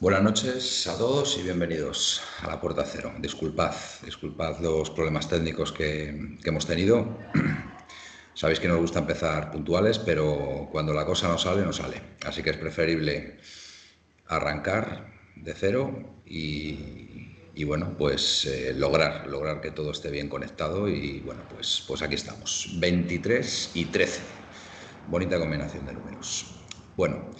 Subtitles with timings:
[0.00, 3.12] Buenas noches a todos y bienvenidos a la Puerta Cero.
[3.18, 7.18] Disculpad, disculpad los problemas técnicos que, hemos tenido.
[8.34, 12.00] Sabéis que nos gusta empezar puntuales, pero cuando la cosa no sale, no sale.
[12.24, 13.38] Así que es preferible
[14.28, 21.18] arrancar de cero y, bueno, pues eh, lograr, lograr que todo esté bien conectado y
[21.26, 22.76] bueno, pues, pues aquí estamos.
[22.78, 24.20] 23 y 13.
[25.08, 26.54] Bonita combinación de números.
[26.96, 27.30] Bueno,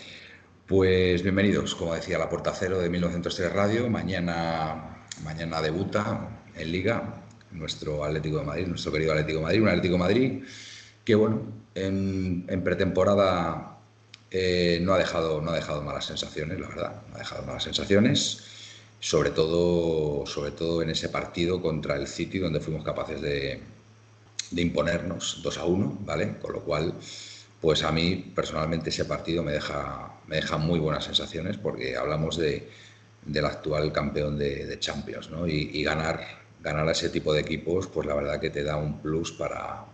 [0.69, 3.89] pues bienvenidos, como decía, la Puerta Cero de 1903 Radio.
[3.89, 9.69] Mañana, mañana debuta en Liga nuestro Atlético de Madrid, nuestro querido Atlético de Madrid, un
[9.69, 10.43] Atlético de Madrid
[11.07, 11.41] que, bueno,
[11.75, 13.79] en, pretemporada
[14.31, 17.63] eh, no, ha dejado, no ha dejado malas sensaciones, la verdad, no ha dejado malas
[17.63, 18.45] sensaciones,
[19.01, 23.63] sobre todo, sobre todo en ese partido contra el City, donde fuimos capaces de,
[24.51, 26.37] de imponernos 2 a 1, ¿vale?
[26.43, 26.93] Con lo cual
[27.61, 32.37] pues a mí personalmente ese partido me deja, me deja muy buenas sensaciones porque hablamos
[32.37, 32.69] de,
[33.25, 35.47] del actual campeón de, Champions ¿no?
[35.47, 36.21] y, ganar,
[36.61, 39.85] ganar a ese tipo de equipos, pues la verdad que te da un plus para,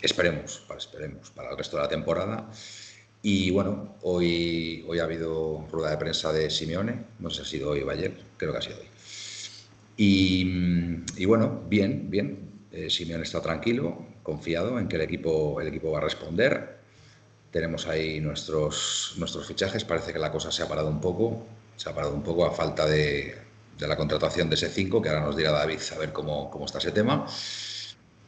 [0.00, 2.50] esperemos, para, esperemos, para el resto de la temporada.
[3.22, 7.50] Y bueno, hoy, hoy ha habido rueda de prensa de Simeone, no sé si ha
[7.50, 8.86] sido hoy o ayer, creo que ha sido hoy.
[10.02, 12.48] Y, bueno, bien, bien.
[12.72, 16.79] Eh, Simeone está tranquilo, confiado en que el equipo, el equipo va a responder
[17.50, 19.84] tenemos ahí nuestros, nuestros fichajes.
[19.84, 21.46] Parece que la cosa se ha parado un poco.
[21.76, 23.36] Se ha parado un poco a falta de,
[23.78, 26.92] la contratación de ese 5, que ahora nos dirá David a ver cómo, está ese
[26.92, 27.26] tema.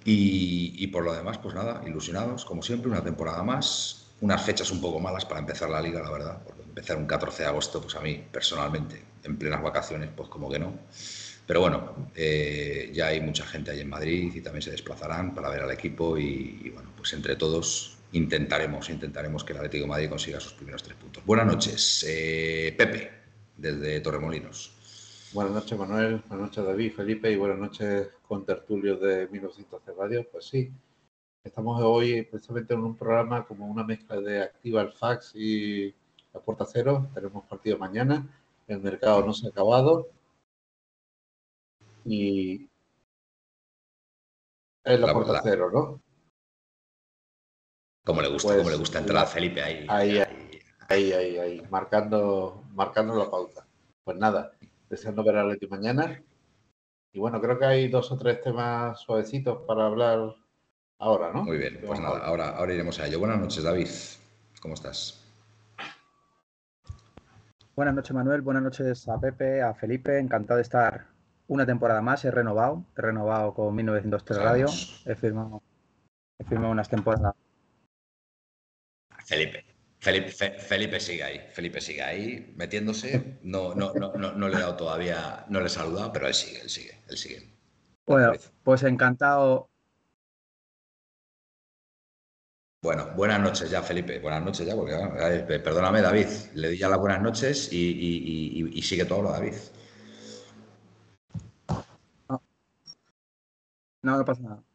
[0.05, 3.99] Y, por lo demás, pues nada, ilusionados, como siempre, una temporada más.
[4.21, 6.43] Unas fechas un poco malas para empezar la liga, la verdad.
[6.45, 10.49] Porque empezar un 14 de agosto, pues a mí, personalmente, en plenas vacaciones, pues como
[10.51, 10.73] que no.
[11.47, 15.51] Pero bueno, eh, ya hay mucha gente ahí en Madrid y también se desplazarán para
[15.51, 20.09] ver al equipo y bueno, pues entre todos intentaremos, intentaremos que el Atlético de Madrid
[20.09, 21.25] consiga sus primeros tres puntos.
[21.25, 23.11] Buenas noches, eh, Pepe,
[23.57, 25.31] desde Torremolinos.
[25.33, 26.23] Buenas noches, Manuel.
[26.29, 30.27] Buenas noches, David, Felipe, y buenas noches con tertulios de 1900 Radio.
[30.31, 30.71] Pues sí,
[31.43, 35.95] estamos hoy precisamente en un programa como una mezcla de Activa el Fax y
[36.35, 37.09] la Puerta Cero.
[37.15, 38.27] Tenemos partido mañana.
[38.69, 40.09] El mercado no se ha acabado.
[42.05, 42.69] Y
[44.85, 46.12] es la, Puerta Cero, ¿no?
[48.05, 49.87] Como le gusta, como le gusta pues, entrar a Felipe ahí.
[49.89, 50.19] Ahí,
[50.89, 53.65] ahí, ahí, ahí, marcando, marcando la pauta.
[54.03, 54.53] Pues nada,
[54.91, 56.21] deseando ver a Leti mañana.
[57.13, 60.35] Y bueno, creo que hay dos o tres temas suavecitos para hablar
[60.99, 61.45] ahora, ¿no?
[61.45, 63.21] Muy bien, pues nada, ahora, ahora iremos a ello.
[63.21, 63.89] Buenas noches, David.
[64.61, 65.23] ¿Cómo estás?
[67.77, 68.43] Buenas noches, Manuel.
[68.43, 70.19] Buenas noches a Pepe, a Felipe.
[70.19, 71.07] Encantado de estar
[71.47, 72.25] una temporada más.
[72.25, 74.67] He renovado, he renovado con 1903 Radio.
[75.05, 75.63] He firmado,
[76.39, 77.35] he firmado unas temporadas
[79.33, 79.65] Felipe.
[80.59, 83.39] Felipe, sigue ahí, Felipe sigue ahí metiéndose.
[83.43, 86.61] No, no, no, no, le he dado todavía, no le he saludado, pero él sigue,
[86.61, 87.53] él sigue, él sigue.
[88.05, 88.33] Bueno,
[88.65, 89.71] pues encantado.
[92.83, 94.19] Bueno, buenas noches ya, Felipe.
[94.19, 96.27] Buenas noches ya, porque perdóname, David.
[96.55, 99.55] Le di ya las buenas noches y, sigue todo lo, David.
[102.29, 104.72] No, no pasa nada.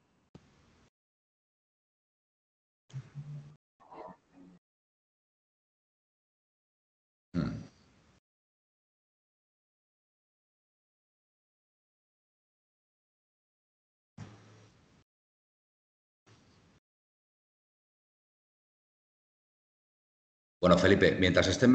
[20.60, 21.72] Bueno, Felipe, mientras estén,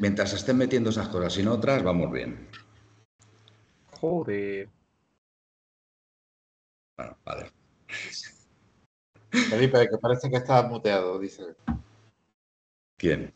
[0.00, 2.48] mientras estén metiendo esas cosas y no otras, vamos bien.
[4.00, 4.68] Joder.
[6.96, 7.50] Bueno, vale.
[9.30, 11.54] Felipe, que parece que está muteado, dice.
[12.98, 13.32] ¿Quién?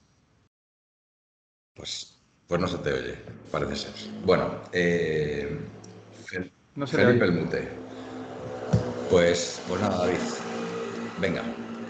[1.74, 3.16] Pues, pues no se te oye,
[3.50, 4.10] parece ser.
[4.24, 5.58] Bueno, eh,
[6.74, 7.68] no Felipe el mute.
[9.08, 10.20] Pues, pues nada, David.
[11.18, 11.42] Venga,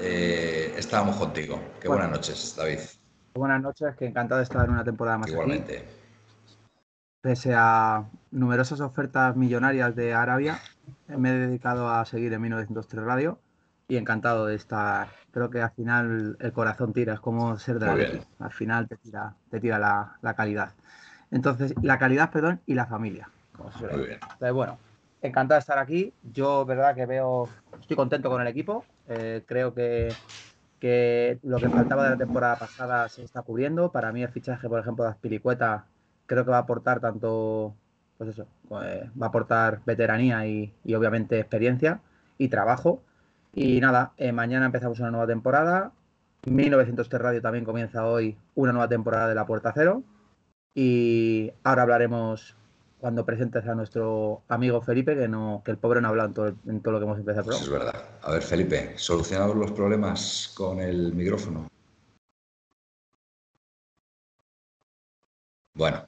[0.02, 1.60] eh, estábamos contigo.
[1.80, 2.80] Qué buenas noches, David.
[3.34, 5.30] Buenas noches, que encantado de estar en una temporada más.
[5.30, 5.84] Igualmente.
[7.20, 10.58] Pese a numerosas ofertas millonarias de Arabia,
[11.06, 13.38] me he dedicado a seguir en 1903 Radio
[13.86, 15.08] y encantado de estar.
[15.30, 18.96] Creo que al final el corazón tira, es como ser de la Al final te
[18.96, 20.72] tira, te tira la, calidad.
[21.30, 23.30] Entonces, la calidad, perdón, y la familia.
[23.80, 24.18] Muy bien.
[24.20, 24.78] Entonces, bueno,
[25.22, 26.12] encantado de estar aquí.
[26.32, 27.48] Yo, verdad, que veo,
[27.80, 28.84] estoy contento con el equipo.
[29.08, 30.12] Eh, creo que,
[30.80, 33.92] que, lo que faltaba de la temporada pasada se está cubriendo.
[33.92, 35.86] Para mí el fichaje, por ejemplo, de Aspilicueta
[36.26, 37.74] creo que va a aportar tanto,
[38.18, 42.00] pues eso, pues, va a aportar veteranía y, obviamente experiencia
[42.38, 43.02] y trabajo.
[43.54, 45.92] Y nada, eh, mañana empezamos una nueva temporada.
[46.46, 50.02] 1903 Radio también comienza hoy una nueva temporada de La Puerta Cero.
[50.74, 52.56] Y ahora hablaremos
[53.02, 56.80] cuando presentes a nuestro amigo Felipe, que no, que el pobre no ha hablado en
[56.80, 57.50] todo, lo que hemos empezado.
[57.50, 58.20] Es verdad.
[58.22, 61.66] A ver, Felipe, ¿solucionados los problemas con el micrófono?
[65.74, 66.06] Bueno.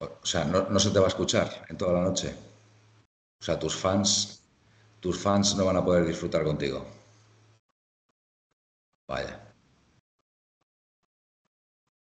[0.00, 2.34] O sea, no, no se te va a escuchar en toda la noche.
[3.40, 4.42] O sea, tus fans,
[4.98, 6.84] tus fans no van a poder disfrutar contigo.
[9.06, 9.40] Vaya.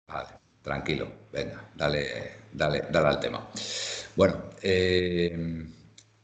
[0.08, 0.30] Vale,
[0.62, 1.12] tranquilo.
[1.34, 3.48] Venga, dale, dale, dale al tema.
[4.16, 5.66] Bueno, eh,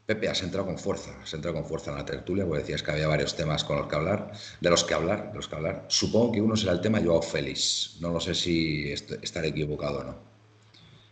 [0.06, 2.92] Pepe, has entrado con fuerza, has entrado con fuerza en la tertulia, porque decías que
[2.92, 5.86] había varios temas con los que hablar, de los que hablar, de los que hablar.
[5.88, 7.98] Supongo que uno será el tema Joao Félix.
[8.01, 10.15] No lo sé si estaré equivocado o no.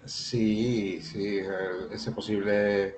[0.04, 1.40] Sí, sí,
[1.92, 2.98] ese posible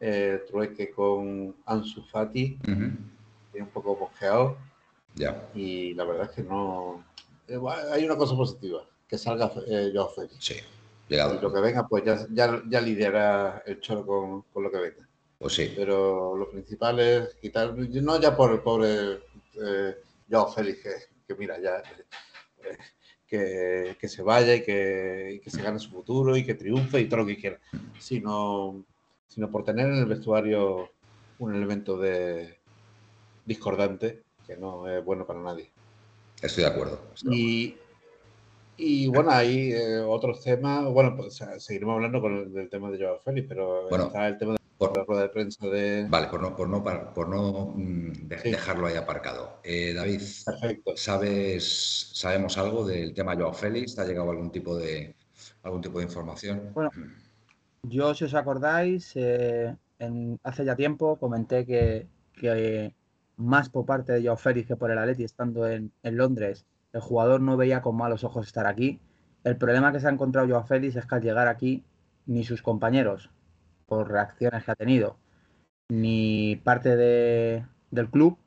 [0.00, 4.56] eh, trueque con Ansu Fati, un poco bosqueado.
[5.14, 5.50] Ya.
[5.54, 7.04] Y la verdad es que no.
[7.48, 7.58] Eh,
[7.90, 10.36] hay una cosa positiva, que salga eh, Joao Félix.
[10.42, 10.54] Sí,
[11.08, 11.34] llegado.
[11.34, 14.78] Y lo que venga, pues ya, ya, ya lidiará el choro con, con lo que
[14.78, 15.08] venga.
[15.38, 15.72] Pues sí.
[15.76, 19.20] Pero lo principal es quitar, no ya por el pobre
[19.62, 19.96] eh,
[20.30, 22.76] Joao Félix, que, mira, ya eh,
[23.26, 27.00] que, que, se vaya y que, y que, se gane su futuro y que triunfe
[27.00, 27.58] y todo lo que quiera,
[27.98, 28.84] sino,
[29.28, 30.90] sino por tener en el vestuario
[31.38, 32.58] un elemento de
[33.44, 35.70] discordante que no es bueno para nadie.
[36.40, 37.00] Estoy de acuerdo.
[37.24, 37.76] y,
[38.76, 40.84] y bueno, hay eh, otros temas.
[40.92, 44.38] Bueno, pues, seguiremos hablando con el, del tema de Joao Félix, pero bueno, está el
[44.38, 46.06] tema de por, la rueda de prensa de.
[46.08, 46.82] Vale, por no, por no,
[47.14, 49.60] por no mm, dejarlo ahí aparcado.
[49.62, 50.96] Eh, David, Perfecto.
[50.96, 53.94] ¿sabes, ¿sabemos algo del tema Joao Félix?
[53.94, 55.14] ¿Te ha llegado algún tipo de
[55.62, 56.70] algún tipo de información?
[56.74, 56.90] Bueno,
[57.82, 62.94] yo, si os acordáis, eh, en, hace ya tiempo comenté que, que
[63.36, 67.00] más por parte de Joao Félix que por el Atleti estando en, en Londres el
[67.00, 69.00] jugador no veía con malos ojos estar aquí.
[69.42, 71.84] El problema que se ha encontrado Joao Félix es que al llegar aquí,
[72.24, 73.30] ni sus compañeros,
[73.86, 75.16] por reacciones que ha tenido,
[75.88, 78.38] ni parte de, del club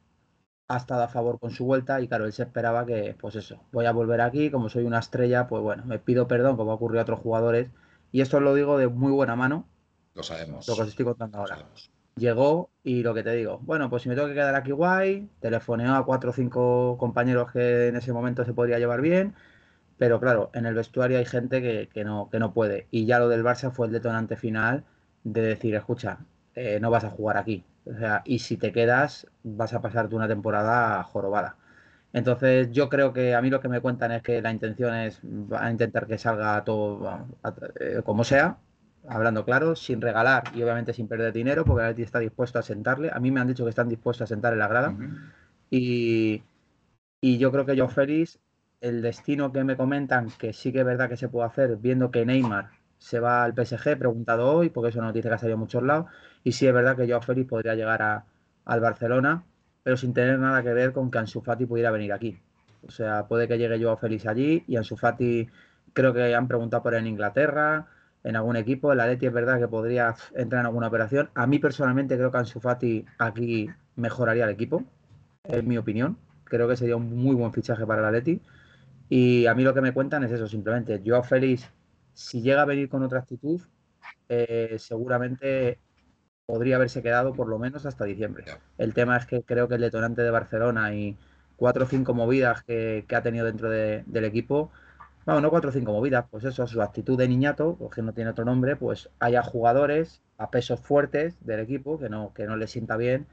[0.69, 3.61] ha estado a favor con su vuelta y claro, él se esperaba que, pues eso,
[3.73, 6.75] voy a volver aquí, como soy una estrella, pues bueno, me pido perdón como ha
[6.75, 7.69] ocurrido a otros jugadores
[8.13, 9.67] y esto lo digo de muy buena mano.
[10.13, 10.67] Lo sabemos.
[10.67, 11.65] Lo que os estoy contando ahora.
[12.17, 15.29] Llegó y lo que te digo, bueno, pues si me tengo que quedar aquí guay,
[15.39, 19.35] telefoneó a cuatro o cinco compañeros que en ese momento se podría llevar bien,
[19.97, 22.87] pero claro, en el vestuario hay gente que, que, no, que no puede.
[22.91, 24.85] Y ya lo del Barça fue el detonante final
[25.23, 26.19] de decir, escucha,
[26.55, 27.65] eh, no vas a jugar aquí.
[27.85, 31.57] O sea, y si te quedas, vas a pasarte una temporada jorobada.
[32.13, 35.21] Entonces, yo creo que a mí lo que me cuentan es que la intención es
[35.71, 38.57] intentar que salga todo a, a, eh, como sea,
[39.07, 42.61] hablando claro, sin regalar y obviamente sin perder dinero, porque el Atleti está dispuesto a
[42.61, 43.09] sentarle.
[43.11, 44.89] A mí me han dicho que están dispuestos a sentar en la grada.
[44.89, 45.19] Uh -huh.
[45.69, 46.43] y,
[47.21, 48.39] y, yo creo que yo, Félix,
[48.81, 52.11] el destino que me comentan, que sí que es verdad que se puede hacer, viendo
[52.11, 55.55] que Neymar se va al PSG, preguntado hoy, porque eso no noticia que ha salido
[55.55, 56.07] en muchos lados,
[56.43, 58.25] y sí es verdad que Joao Félix podría llegar a,
[58.65, 59.43] al Barcelona,
[59.83, 62.39] pero sin tener nada que ver con que Ansu Fati pudiera venir aquí.
[62.85, 65.47] O sea, puede que llegue Joao Félix allí y Ansu Fati
[65.93, 67.87] creo que han preguntado por en Inglaterra,
[68.27, 68.91] en algún equipo.
[68.91, 71.29] El Atleti es verdad que podría entrar en alguna operación.
[71.33, 74.83] A mí personalmente creo que Ansu Fati aquí mejoraría el equipo,
[75.45, 76.17] en mi opinión.
[76.43, 78.41] Creo que sería un muy buen fichaje para el Atleti.
[79.07, 81.01] Y a mí lo que me cuentan es eso, simplemente.
[81.05, 81.69] Joao Félix,
[82.13, 83.61] si llega a venir con otra actitud,
[84.27, 85.79] eh, seguramente
[86.45, 88.43] podría haberse quedado por lo menos hasta diciembre.
[88.77, 91.17] El tema es que creo que el detonante de Barcelona y
[91.55, 94.71] cuatro o cinco movidas que, ha tenido dentro de, del equipo,
[95.33, 98.31] bueno, no cuatro o cinco movidas, pues eso, su actitud de niñato, porque no tiene
[98.31, 102.67] otro nombre, pues haya jugadores a pesos fuertes del equipo que no, que no le
[102.67, 103.27] sienta bien,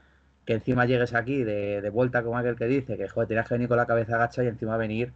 [0.45, 3.55] que encima llegues aquí de, de vuelta como aquel que dice que, joder, tenías que
[3.55, 5.13] venir con la cabeza agacha y encima venir,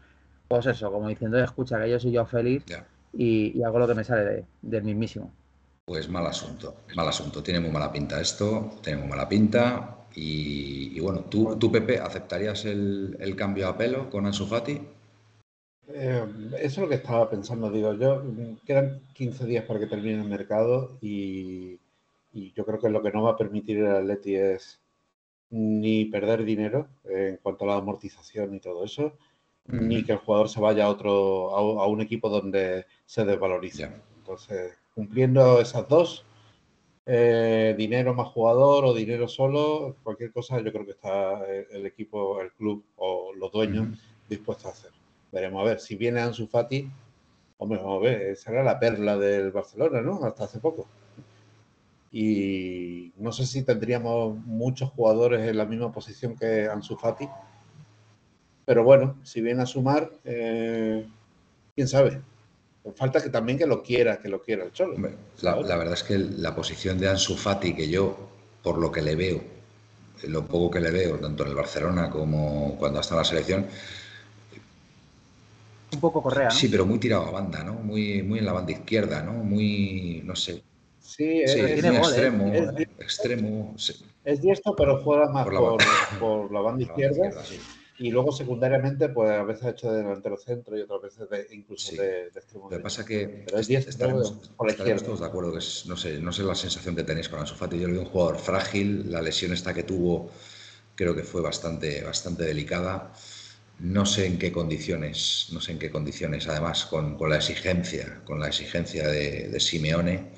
[0.47, 2.87] pues eso, como diciendo, escucha, que yo soy yo feliz Ya.
[3.13, 5.33] y, y, hago lo que me sale de, del mismísimo.
[5.85, 7.43] Pues mal asunto, mal asunto.
[7.43, 10.05] Tiene muy mala pinta esto, tiene muy mala pinta.
[10.15, 14.81] Y, y bueno, ¿tú, ¿tú, Pepe, aceptarías el, el cambio a pelo con Ansu Fati?
[15.91, 16.25] Eh,
[16.59, 18.23] eso es lo que estaba pensando, digo yo,
[18.65, 21.79] quedan 15 días para que termine el mercado y,
[22.31, 24.79] y, yo creo que lo que no va a permitir el Atleti es
[25.49, 29.13] ni perder dinero en cuanto a la amortización y todo eso,
[29.65, 29.87] mm.
[29.87, 33.79] ni que el jugador se vaya a otro a, a un equipo donde se desvalorice.
[33.79, 34.01] Yeah.
[34.19, 36.23] Entonces, cumpliendo esas dos,
[37.07, 42.39] eh, dinero más jugador o dinero solo, cualquier cosa, yo creo que está el equipo,
[42.41, 43.93] el club o los dueños mm.
[44.29, 44.98] dispuestos a hacer.
[45.31, 46.89] Veremos a ver, si viene Ansu Fati,
[47.57, 50.23] hombre, vamos a ver, esa era la perla del Barcelona, ¿no?
[50.23, 50.87] Hasta hace poco.
[52.11, 57.27] Y no sé si tendríamos muchos jugadores en la misma posición que Ansu Fati,
[58.65, 61.07] pero bueno, si viene a sumar, eh,
[61.75, 62.21] quién sabe.
[62.95, 64.95] Falta que también que lo quiera, que lo quiera el Cholo.
[65.41, 68.29] La, verdad es que la posición de Ansu Fati, que yo,
[68.61, 69.41] por lo que le veo,
[70.27, 73.67] lo poco que le veo, tanto en el Barcelona como cuando está en la selección,
[75.93, 77.73] un poco Correa, Sí, pero muy tirado a banda, ¿no?
[77.73, 79.33] Muy, muy en la banda izquierda, ¿no?
[79.33, 80.63] Muy, no sé.
[80.99, 81.79] Sí, es, ¿eh?
[81.79, 82.53] extremo,
[82.99, 83.75] extremo.
[84.23, 85.47] Es diestro, pero fuera más
[86.19, 87.31] por la, banda izquierda.
[87.97, 91.47] Y luego secundariamente, pues a veces ha hecho de delantero centro y otras veces de,
[91.53, 92.69] incluso de, extremo.
[92.69, 96.19] Lo que pasa que Pero es estaremos, por estaremos todos de acuerdo que no sé,
[96.19, 97.77] no sé la sensación que tenéis con Ansu Fati.
[97.77, 100.29] Yo le veo un jugador frágil, la lesión esta que tuvo
[100.99, 103.13] creo que fue bastante, bastante delicada.
[103.79, 108.21] No sé en qué condiciones, no sé en qué condiciones, además con, con la exigencia,
[108.25, 110.31] con la exigencia de, de, Simeone,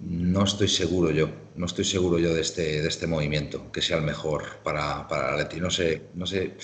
[0.00, 3.96] no estoy seguro yo, no estoy seguro yo de este, de este movimiento, que sea
[3.96, 5.58] el mejor para, para Leti.
[5.58, 6.56] No sé, no sé,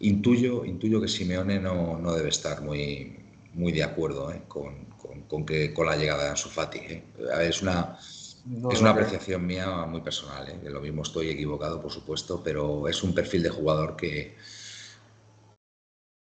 [0.00, 3.16] intuyo, intuyo que Simeone no, no debe estar muy,
[3.54, 4.42] muy de acuerdo ¿eh?
[4.48, 4.86] con,
[5.28, 6.78] con, que, con la llegada de Ansu Fati.
[6.78, 7.04] ¿eh?
[7.42, 10.58] Es una, es una apreciación mía muy personal, ¿eh?
[10.68, 14.34] lo mismo estoy equivocado, por supuesto, pero es un perfil de jugador que,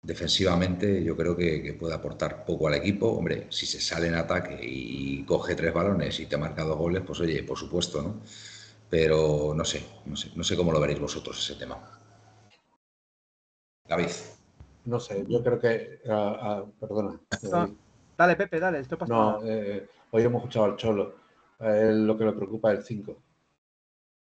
[0.01, 3.07] Defensivamente yo creo que, puede aportar poco al equipo.
[3.07, 7.03] Hombre, si se sale en ataque y coge tres balones y te marca dos goles,
[7.05, 8.21] pues oye, por supuesto, ¿no?
[8.89, 11.77] Pero no sé, no sé, no sé cómo lo veréis vosotros ese tema.
[13.87, 14.09] David.
[14.85, 15.99] No sé, yo creo que...
[16.09, 17.19] Ah, ah, perdona.
[18.17, 19.13] dale, Pepe, dale, esto pasa.
[19.13, 21.15] No, eh, hoy hemos escuchado al Cholo.
[21.59, 23.21] lo que le preocupa es el 5.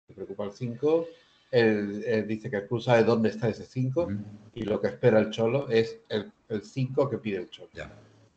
[0.07, 1.07] Le preocupa el 5
[1.51, 4.07] él, dice que el sabe dónde está ese 5
[4.55, 7.69] y lo que espera el Cholo es el 5 que pide el Cholo.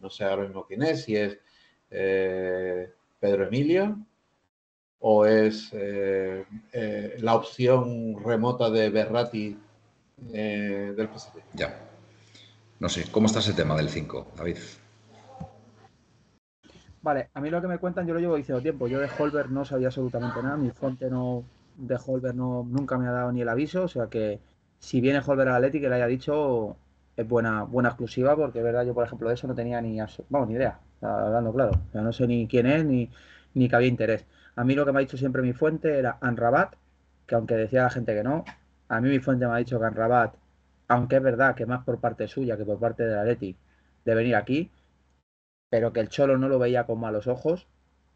[0.01, 1.39] No sé ahora mismo quién es, si es
[1.91, 3.99] eh, Pedro Emilio
[5.01, 9.59] o es eh, eh, la opción remota de Berrati
[10.19, 11.43] del PSG.
[11.55, 11.79] Ya.
[12.79, 14.57] No sé, ¿cómo está ese tema del 5, David?
[17.03, 18.87] Vale, a mí lo que me cuentan yo lo llevo diciendo tiempo.
[18.87, 21.45] Yo de Holberg no sabía absolutamente nada, mi fuente no,
[21.81, 24.41] de Holber no, nunca me ha dado ni el aviso, o sea que
[24.79, 26.77] si viene Holber al Atleti que le haya dicho
[27.17, 30.55] es buena, buena exclusiva, porque verdad, yo por ejemplo de eso no tenía ni, ni
[30.55, 33.11] idea, hablando claro, no sé ni quién es ni,
[33.55, 34.27] ni que había interés.
[34.57, 36.75] A mí lo que me ha dicho siempre mi fuente era Anrabat,
[37.27, 38.45] que aunque decía la gente que no,
[38.89, 40.35] a mí mi fuente me ha dicho que Anrabat,
[40.89, 43.57] aunque es verdad que más por parte suya que por parte del Atleti,
[44.05, 44.71] de venir aquí,
[45.71, 47.69] pero que el Cholo no lo veía con malos ojos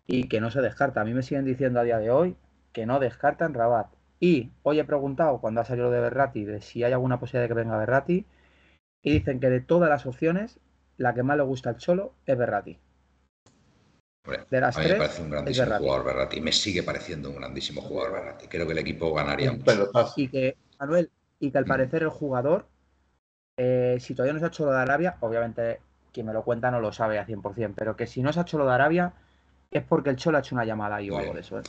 [0.06, 1.00] y que no se descarta.
[1.00, 2.36] A mí me siguen diciendo a día de hoy
[2.74, 3.86] que no descartan Rabat.
[4.20, 7.48] Y hoy he preguntado cuando ha salido de Berrati de si hay alguna posibilidad de
[7.48, 8.26] que venga Berrati.
[9.02, 10.58] Y dicen que de todas las opciones,
[10.98, 12.78] la que más le gusta al Cholo es Berrati.
[14.50, 16.40] de las a mí me parece un grandísimo jugador Berrati.
[16.40, 18.48] Me sigue pareciendo un grandísimo jugador Berrati.
[18.48, 20.12] Creo que el equipo ganaría mucho.
[20.16, 21.68] Y que, Manuel, y que al mm.
[21.68, 22.66] parecer el jugador,
[23.56, 25.80] eh, si todavía no se ha hecho lo de Arabia, obviamente
[26.12, 28.42] quien me lo cuenta no lo sabe a 100%, pero que si no se ha
[28.42, 29.12] hecho lo de Arabia
[29.70, 31.58] es porque el Cholo ha hecho una llamada y o algo de eso.
[31.58, 31.62] ¿eh?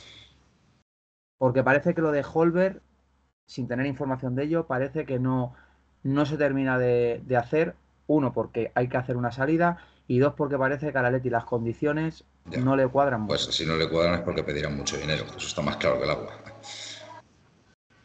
[1.38, 2.82] Porque parece que lo de Holber,
[3.46, 5.54] sin tener información de ello, parece que no,
[6.02, 7.74] no se termina de, hacer.
[8.06, 9.78] Uno, porque hay que hacer una salida.
[10.08, 12.24] Y dos, porque parece que a la Leti las condiciones
[12.62, 13.34] no le cuadran mucho.
[13.34, 15.24] Pues si no le cuadran es porque pedirán mucho dinero.
[15.36, 16.32] Eso está más claro que el agua.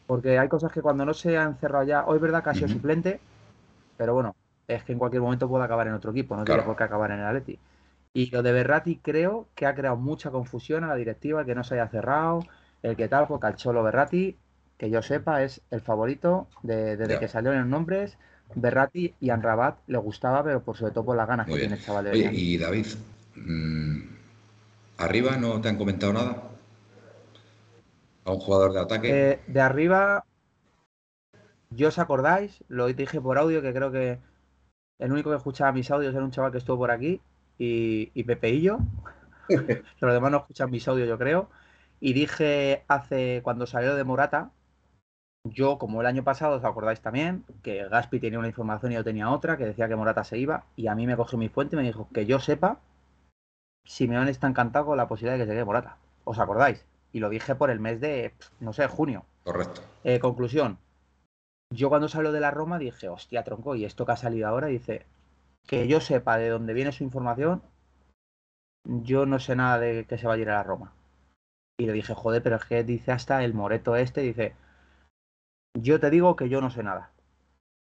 [0.07, 2.53] Porque hay cosas que cuando no se han cerrado ya, hoy es verdad que ha
[2.53, 3.21] sido suplente,
[3.97, 4.35] pero bueno,
[4.67, 7.11] es que en cualquier momento puede acabar en otro equipo, no tiene por qué acabar
[7.11, 7.59] en el Atleti.
[8.13, 11.63] Y lo de Berrati creo que ha creado mucha confusión a la directiva, que no
[11.63, 12.41] se haya cerrado,
[12.83, 14.37] el que tal, porque al Cholo Berrati,
[14.77, 18.17] que yo sepa, es el favorito de, desde que salió en los nombres.
[18.53, 21.81] Berrati y Anrabat le gustaba, pero por sobre todo por las ganas que tiene el
[21.81, 22.87] chaval de Oye, y David,
[23.35, 24.01] mm,
[24.97, 26.43] ¿arriba no te han comentado nada?
[28.25, 29.09] ¿A un jugador de ataque?
[29.09, 30.25] Eh, de arriba,
[31.69, 34.19] yo os acordáis, lo dije por audio, que creo que
[34.99, 37.21] el único que escuchaba mis audios era un chaval que estuvo por aquí
[37.57, 38.79] y, y Pepeillo.
[39.99, 41.49] Los demás no escuchan mis audios, yo creo.
[42.01, 44.51] Y dije hace, cuando salió de Morata,
[45.43, 49.03] yo, como el año pasado, os acordáis también, que Gaspi tenía una información y yo
[49.03, 51.75] tenía otra, que decía que Morata se iba, y a mí me cogió mi fuente
[51.75, 52.79] y me dijo que yo sepa,
[53.85, 55.97] Simeone está encantado con la posibilidad de que llegue Morata.
[56.23, 56.85] ¿Os acordáis?
[57.13, 59.25] Y lo dije por el mes de, no sé, junio.
[59.43, 59.81] Correcto.
[60.03, 60.77] Eh, conclusión.
[61.73, 64.67] Yo cuando salió de la Roma dije, hostia, tronco, y esto que ha salido ahora,
[64.67, 65.05] dice,
[65.67, 67.61] que yo sepa de dónde viene su información,
[68.85, 70.93] yo no sé nada de que se va a ir a la Roma.
[71.79, 74.55] Y le dije, joder, pero es que dice hasta el moreto este, dice,
[75.79, 77.11] yo te digo que yo no sé nada.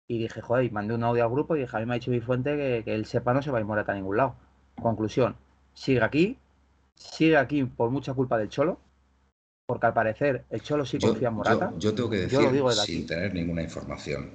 [0.08, 2.00] Y dije, joder, y mandé un audio al grupo y dije, a mí me ha
[2.00, 4.18] dicho mi fuente que, que él sepa no se va a ir Morata a ningún
[4.18, 4.36] lado.
[4.82, 5.36] Conclusión,
[5.74, 6.38] sigue aquí,
[6.96, 8.80] sigue aquí por mucha culpa del Cholo,
[9.66, 11.74] porque al parecer el Cholo sí confía en Morata.
[11.78, 12.40] Yo, tengo que decir,
[12.84, 14.32] sin tener ninguna información,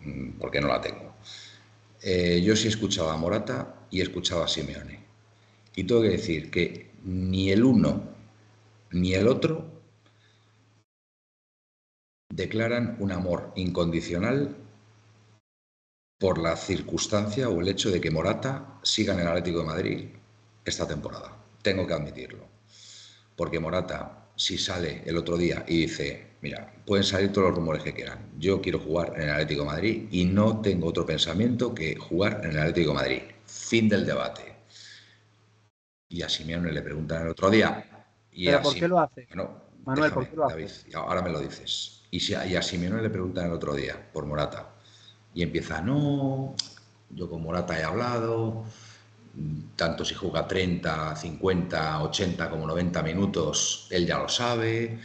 [0.00, 1.12] mm, porque no la tengo,
[2.02, 5.00] eh, yo sí he escuchado a Morata y he escuchado a Simeone.
[5.74, 8.02] Y tengo que decir que ni el uno
[8.92, 9.80] ni el otro
[12.32, 14.56] declaran un amor incondicional
[16.18, 20.08] por la circunstancia o el hecho de que Morata siga en el Atlético de Madrid
[20.64, 21.36] esta temporada.
[21.62, 22.46] Tengo que admitirlo.
[23.36, 27.82] Porque Morata, si sale el otro día y dice, mira, pueden salir todos los rumores
[27.82, 31.74] que quieran, yo quiero jugar en el Atlético de Madrid y no tengo otro pensamiento
[31.74, 33.22] que jugar en el Atlético de Madrid.
[33.46, 34.42] Fin del debate.
[36.08, 37.99] Y a Simeone le preguntan el otro día.
[38.32, 39.28] Y ¿Pero por qué lo hace?
[39.84, 40.68] Manuel, ¿por qué lo hace?
[40.94, 42.02] ahora me lo dices.
[42.10, 44.70] Y, si, y a Simeone le preguntan el otro día por Morata
[45.34, 46.54] y empieza, no,
[47.10, 48.64] yo con Morata he hablado,
[49.76, 54.98] tanto si juega 30, 50, 80 como 90 minutos, él ya lo sabe.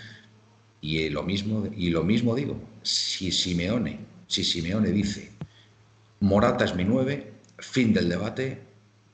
[0.82, 5.32] Y lo mismo, y lo mismo digo, si Simeone, si Simeone dice,
[6.20, 8.62] Morata es mi 9, fin del debate,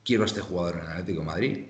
[0.04, 1.66] quiero a este jugador en Atlético de Madrid,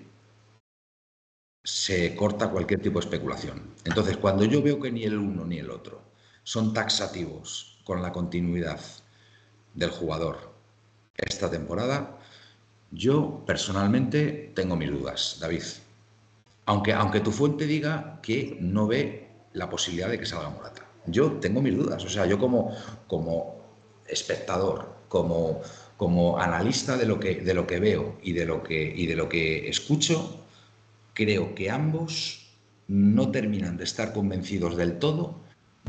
[1.65, 3.75] se corta cualquier tipo de especulación.
[3.85, 6.03] Entonces, cuando yo veo que ni el uno ni el otro
[6.43, 8.81] son taxativos con la continuidad
[9.75, 10.53] del jugador
[11.17, 12.19] esta temporada,
[12.91, 15.63] yo personalmente tengo mis dudas, David.
[16.67, 20.87] Aunque, aunque tu fuente diga que no ve la posibilidad de que salga Morata.
[21.07, 22.05] Yo tengo mis dudas.
[22.05, 23.63] O sea, yo como, como
[24.07, 25.61] espectador, como,
[25.97, 29.17] como analista de lo, que, de lo que veo y de lo que, y de
[29.17, 30.43] lo que escucho,
[31.15, 32.51] creo que ambos
[32.89, 35.41] no terminan de estar convencidos del todo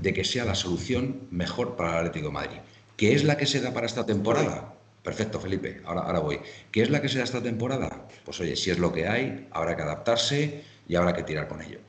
[0.01, 2.57] de que sea la solución mejor para el Atlético de Madrid.
[2.97, 4.73] ¿Qué es la que se da para esta temporada?
[5.03, 6.39] Perfecto, Felipe, ahora, ahora voy.
[6.71, 8.07] ¿Qué es la que se da esta temporada?
[8.23, 11.61] Pues oye, si es lo que hay, habrá que adaptarse y habrá que tirar con
[11.61, 11.79] ello.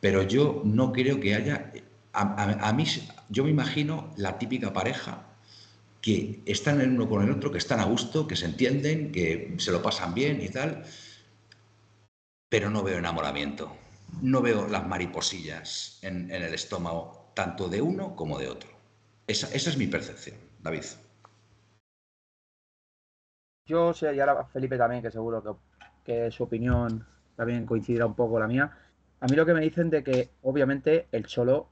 [0.00, 1.72] Pero yo no creo que haya...
[2.12, 2.84] A, mí,
[3.28, 5.26] yo me imagino la típica pareja
[6.00, 9.54] que están el uno con el otro, que están a gusto, que se entienden, que
[9.58, 10.84] se lo pasan bien y tal,
[12.50, 13.72] pero no veo enamoramiento.
[14.20, 18.68] No veo las mariposillas en, el estómago, tanto de uno como de otro.
[19.26, 20.36] Esa, esa es mi percepción.
[20.60, 20.84] David.
[23.66, 25.60] Yo sé, y ahora Felipe también, que seguro
[26.04, 28.76] que, su opinión también coincidirá un poco la mía.
[29.20, 31.68] A mí lo que me dicen de que obviamente el Cholo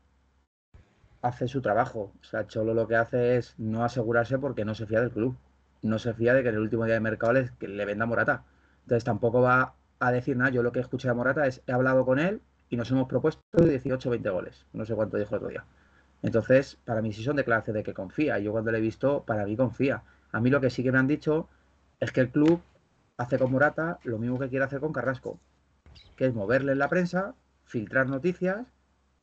[1.23, 2.13] hace su trabajo.
[2.21, 5.11] O sea, el Cholo lo que hace es no asegurarse porque no se fía del
[5.11, 5.37] club.
[5.83, 8.45] No se fía de que en el último día de mercado le, le venda Morata.
[8.83, 10.51] Entonces tampoco va a decir nada.
[10.51, 13.43] Yo lo que escuché de Morata es, he hablado con él y nos hemos propuesto
[13.53, 14.67] 18 20 goles.
[14.73, 15.65] No sé cuánto dijo el otro día.
[16.23, 18.39] Entonces, para mí sí son declaraciones de que confía.
[18.39, 20.03] Yo cuando le he visto, para mí confía.
[20.33, 21.49] A mí lo que sí que me han dicho
[22.01, 22.61] es que el club
[23.17, 25.39] hace con Morata lo mismo que quiere hacer con Carrasco,
[26.17, 27.35] que es moverle en la prensa,
[27.65, 28.67] filtrar noticias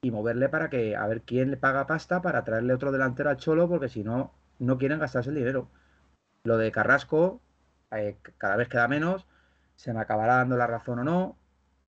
[0.02, 3.38] y moverle para que a ver quién le paga pasta para traerle otro delantero al
[3.38, 5.70] Cholo, porque si no, no quieren gastarse el dinero.
[6.44, 7.42] Lo de Carrasco,
[7.92, 9.26] eh, cada vez queda menos,
[9.76, 11.38] se me acabará dando la razón o no.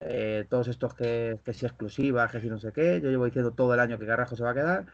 [0.01, 3.53] Eh, todos estos que, que si exclusivas, que si no sé qué, yo llevo diciendo
[3.53, 4.87] todo el año que Carrasco se va a quedar,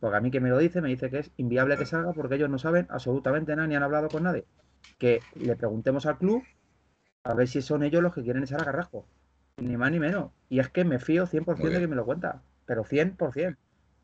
[0.00, 2.36] porque a mí que me lo dice, me dice que es inviable que salga porque
[2.36, 4.46] ellos no saben absolutamente nada ni han hablado con nadie.
[4.98, 6.42] Que le preguntemos al club
[7.24, 9.06] a ver si son ellos los que quieren echar a Carrasco.
[9.56, 10.32] Ni más ni menos.
[10.48, 12.42] Y es que me fío 100% de que me lo cuenta.
[12.66, 13.56] Pero 100%.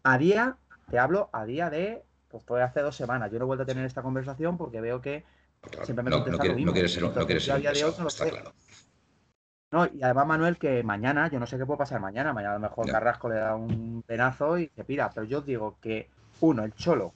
[0.03, 0.57] A día,
[0.90, 3.31] te hablo a día de, pues fue hace dos semanas.
[3.31, 5.24] Yo no he vuelto a tener esta conversación porque veo que
[5.82, 6.66] siempre me contesta lo mismo.
[6.66, 7.64] No quiere ser, no quiere ser
[8.06, 8.52] está claro.
[9.72, 12.32] No, y además, Manuel, que mañana, yo no sé qué puede pasar mañana.
[12.32, 15.10] Mañana a lo mejor Carrasco le da un penazo y se pira.
[15.14, 17.14] Pero yo os digo que, uno, el Cholo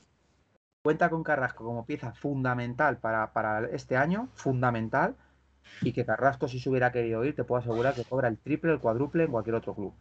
[0.82, 5.16] cuenta con Carrasco como pieza fundamental para, para este año, fundamental.
[5.80, 8.72] Y que Carrasco, si se hubiera querido ir, te puedo asegurar que cobra el triple,
[8.72, 9.94] el cuádruple en cualquier otro club.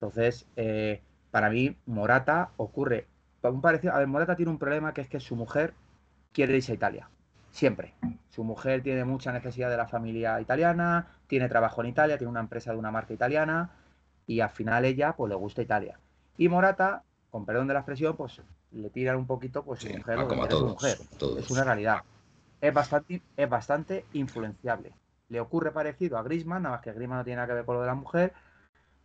[0.00, 3.08] Entonces, eh, para mí, Morata ocurre.
[3.42, 5.74] Un parecido, a ver, Morata tiene un problema que es que su mujer
[6.32, 7.10] quiere irse a Italia.
[7.50, 7.94] Siempre.
[8.30, 12.40] Su mujer tiene mucha necesidad de la familia italiana, tiene trabajo en Italia, tiene una
[12.40, 13.70] empresa de una marca italiana
[14.26, 15.98] y al final ella pues le gusta Italia.
[16.36, 18.40] Y Morata, con perdón de la expresión, pues
[18.72, 20.18] le tiran un poquito pues su mujer,
[20.50, 20.98] su mujer.
[21.38, 22.02] Es una realidad.
[22.60, 24.92] Es bastante, es bastante influenciable.
[25.28, 27.76] Le ocurre parecido a Grisman, nada más que Grisman no tiene nada que ver con
[27.76, 28.32] lo de la mujer.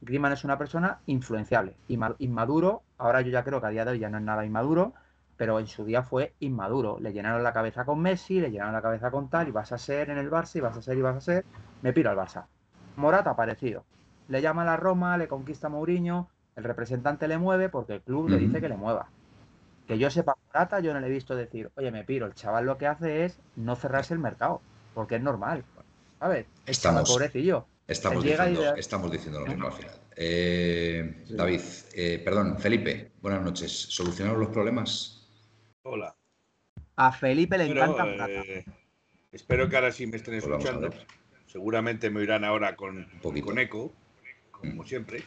[0.01, 2.84] Grisman es una persona influenciable, inmaduro.
[2.97, 4.93] Ahora yo ya creo que a día de hoy ya no es nada inmaduro,
[5.37, 6.99] pero en su día fue inmaduro.
[6.99, 9.77] Le llenaron la cabeza con Messi, le llenaron la cabeza con tal, y vas a
[9.77, 11.45] ser en el Barça, y vas a ser, y vas a ser.
[11.81, 12.45] Me piro al Barça.
[12.95, 13.85] Morata parecido.
[14.27, 18.01] Le llama a la Roma, le conquista a Mourinho, el representante le mueve porque el
[18.01, 19.09] club le dice que le mueva.
[19.87, 22.65] Que yo sepa Morata, yo no le he visto decir, oye, me piro, el chaval
[22.65, 24.61] lo que hace es no cerrarse el mercado,
[24.93, 25.63] porque es normal.
[26.19, 26.47] ¿Sabes?
[26.65, 27.67] Estamos, pobrecillo.
[27.87, 29.91] Estamos diciendo, estamos diciendo lo mismo al final.
[30.15, 31.61] Eh, David,
[31.93, 33.71] eh, perdón, Felipe, buenas noches.
[33.71, 35.24] ¿Solucionaron los problemas?
[35.87, 36.15] Hola.
[36.95, 38.41] A Felipe le encanta Morata.
[38.41, 38.65] Eh,
[39.31, 40.89] espero que ahora sí me estén escuchando.
[41.45, 43.45] Seguramente me oirán ahora con, poquito.
[43.45, 43.93] con eco,
[44.51, 44.85] como Mm.
[44.87, 45.23] siempre.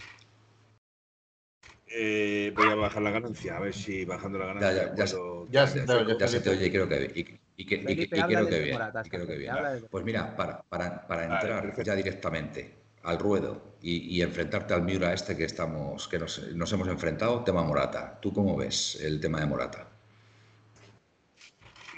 [1.87, 5.49] Eh, voy a bajar la ganancia, a ver si bajando la ganancia ya, ya, puedo-
[5.51, 6.59] Ya se te oye, Ya se te Felipe.
[6.59, 8.79] oye y creo que, y, y- y que- y- creo que bien.
[9.09, 9.55] Creo que bien.
[9.91, 14.83] Pues mira, para, para, para Vale, entrar ya directamente al ruedo y, y enfrentarte al
[14.83, 18.19] Miura este que estamos, que nos, nos hemos enfrentado, tema Morata.
[18.21, 19.89] ¿Tú cómo ves el tema de Morata?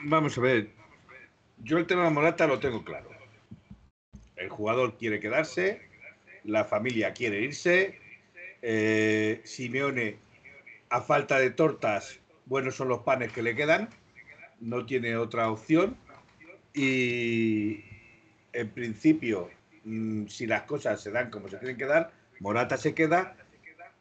[0.05, 0.71] Vamos a ver.
[1.59, 3.11] Yo el tema de Morata lo tengo claro.
[4.37, 5.83] El jugador quiere quedarse,
[6.45, 7.99] la familia quiere irse.
[8.63, 10.17] eh, Simeone,
[10.89, 13.91] a falta de tortas, buenos son los panes que le quedan.
[14.61, 15.97] No tiene otra opción.
[16.73, 17.85] Y
[18.53, 19.51] en principio,
[19.85, 22.11] mm, si las cosas se dan como se tienen que dar,
[22.41, 23.37] Morata se queda.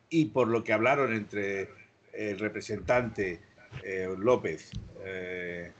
[0.09, 1.69] Y por lo que hablaron entre
[2.13, 3.41] el representante
[3.83, 4.71] eh, López,
[5.03, 5.71] eh,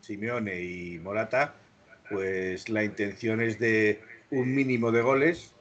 [0.00, 1.54] Simeone y Morata,
[2.10, 5.54] pues la intención es de un mínimo de goles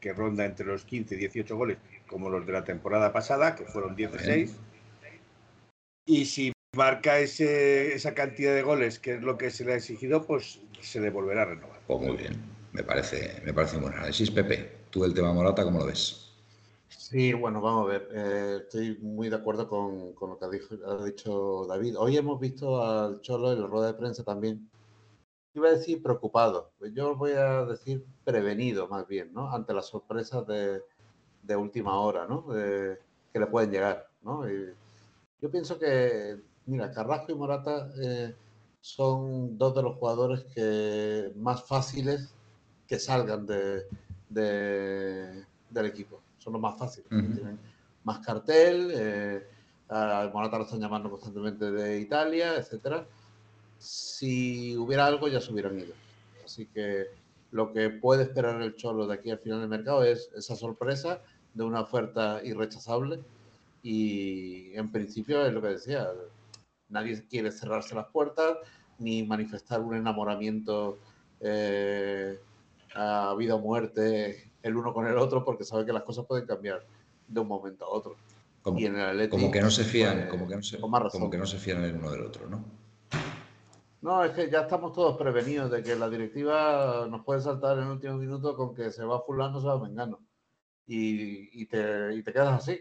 [0.00, 3.64] que ronda entre los 15 y 18 goles, como los de la temporada pasada, que
[3.64, 4.56] fueron 16.
[6.06, 9.76] Y si marca ese, esa cantidad de goles, que es lo que se le ha
[9.76, 11.80] exigido, pues se le volverá a renovar.
[11.86, 12.32] Pues muy bien,
[12.72, 14.30] me parece, me parece un buen análisis.
[14.30, 16.21] Pepe, tú el tema Morata, ¿cómo lo ves?
[16.98, 18.08] Sí, bueno, vamos a ver.
[18.12, 21.96] eh, estoy muy de acuerdo con, con lo que ha, dicho, ha dicho David.
[21.98, 24.70] Hoy hemos visto al Cholo en la rueda de prensa también.
[25.54, 29.52] Iba a decir preocupado, pues yo voy a decir prevenido más bien, ¿no?
[29.52, 30.82] Ante las sorpresas de,
[31.42, 32.46] de última hora, ¿no?
[32.48, 34.44] Que le pueden llegar, ¿no?
[35.40, 38.34] Yo pienso que, mira, Carrasco y Morata eh,
[38.80, 42.34] son dos de los jugadores que más fáciles
[42.86, 43.82] que salgan de,
[44.28, 46.20] de- del equipo.
[46.38, 47.08] Son los más fáciles.
[47.08, 47.58] Tienen
[48.04, 48.90] más cartel.
[48.94, 49.46] eh,
[49.88, 53.06] a Morata lo están llamando constantemente de Italia, etcétera.
[53.78, 55.92] Si hubiera algo, ya se hubieran ido.
[56.44, 57.06] Así que
[57.50, 61.20] lo que puede esperar el Cholo de aquí al final del mercado es esa sorpresa
[61.54, 63.20] de una oferta irrechazable.
[63.82, 66.08] Y en principio es lo que decía,
[66.88, 68.56] nadie quiere cerrarse las puertas
[68.98, 70.98] ni manifestar un enamoramiento
[71.40, 72.38] eh,
[72.94, 76.46] a vida o muerte el uno con el otro porque sabe que las cosas pueden
[76.46, 76.84] cambiar
[77.26, 78.16] de un momento a otro.
[78.62, 80.78] Como, Y en el Atleti, como que no se fían, pues, como que no se,
[80.78, 82.64] como que no se fían el uno del otro, ¿no?
[84.02, 87.84] No, es que ya estamos todos prevenidos de que la directiva nos puede saltar en
[87.84, 90.20] el último minuto con que se va fulano, se va mengano.
[90.86, 92.80] Y, y, te, y te quedas así.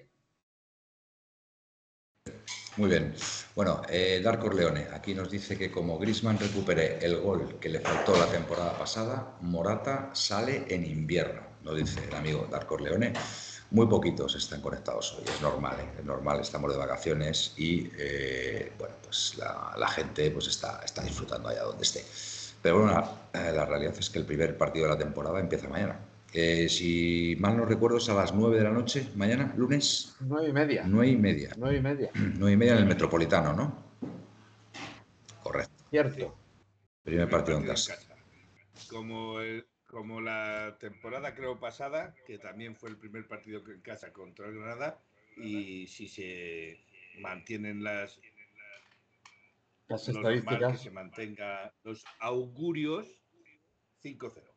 [2.78, 3.14] Muy bien.
[3.54, 7.82] Bueno, eh, Darko Leone aquí nos dice que como Grisman recupere el gol que le
[7.82, 13.12] faltó la temporada pasada, Morata sale en invierno, nos dice el amigo Darko Leone.
[13.72, 16.00] Muy poquitos están conectados hoy, es normal, ¿eh?
[16.00, 21.50] es normal, estamos de vacaciones y eh, bueno, pues la, gente pues está, está disfrutando
[21.50, 22.06] allá donde esté.
[22.62, 25.68] Pero bueno, la, eh, la realidad es que el primer partido de la temporada empieza
[25.68, 26.00] mañana.
[26.34, 30.50] Eh, si mal no recuerdo, es a las 9 de la noche, mañana, lunes, Nueve
[30.50, 30.84] y media.
[30.88, 31.50] 9 y media.
[31.58, 32.10] Nueve y media.
[32.16, 33.84] 9 y media en el Metropolitano, ¿no?
[35.44, 35.74] Correcto.
[35.90, 36.38] Cierto.
[37.04, 37.98] Primer partido en casa.
[38.90, 43.82] Como, el- como la temporada creo pasada, que también fue el primer partido que en
[43.82, 45.02] casa contra el Granada,
[45.36, 46.80] y si se
[47.20, 48.20] mantienen las
[49.90, 50.82] Las normal, que estadísticas.
[50.82, 53.08] se mantenga los augurios
[54.02, 54.51] 5-0.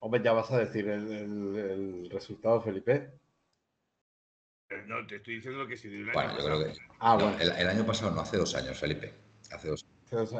[0.00, 3.10] Hombre, ya vas a decir el, el- el resultado, Felipe.
[4.68, 6.72] Pero No, te estoy diciendo lo que año Bueno, yo creo que.
[7.00, 7.38] Ah, no, bueno.
[7.40, 9.12] el, el año pasado, no, hace dos años, Felipe.
[9.50, 9.84] Hace dos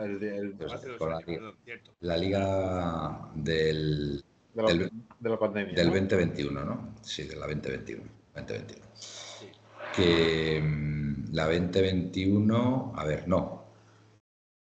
[0.05, 1.39] el, el- Pues, Hace dos con la años, liga.
[1.41, 1.95] perdón, cierto.
[2.01, 5.75] La liga del, de, la, del- de la pandemia.
[5.75, 5.93] del ¿no?
[5.95, 6.95] 2021, ¿no?
[7.03, 8.03] Sí, de la 2021.
[8.35, 8.85] 2021.
[8.95, 9.51] Sí.
[9.93, 13.59] Que mm, la 2021, a ver, no.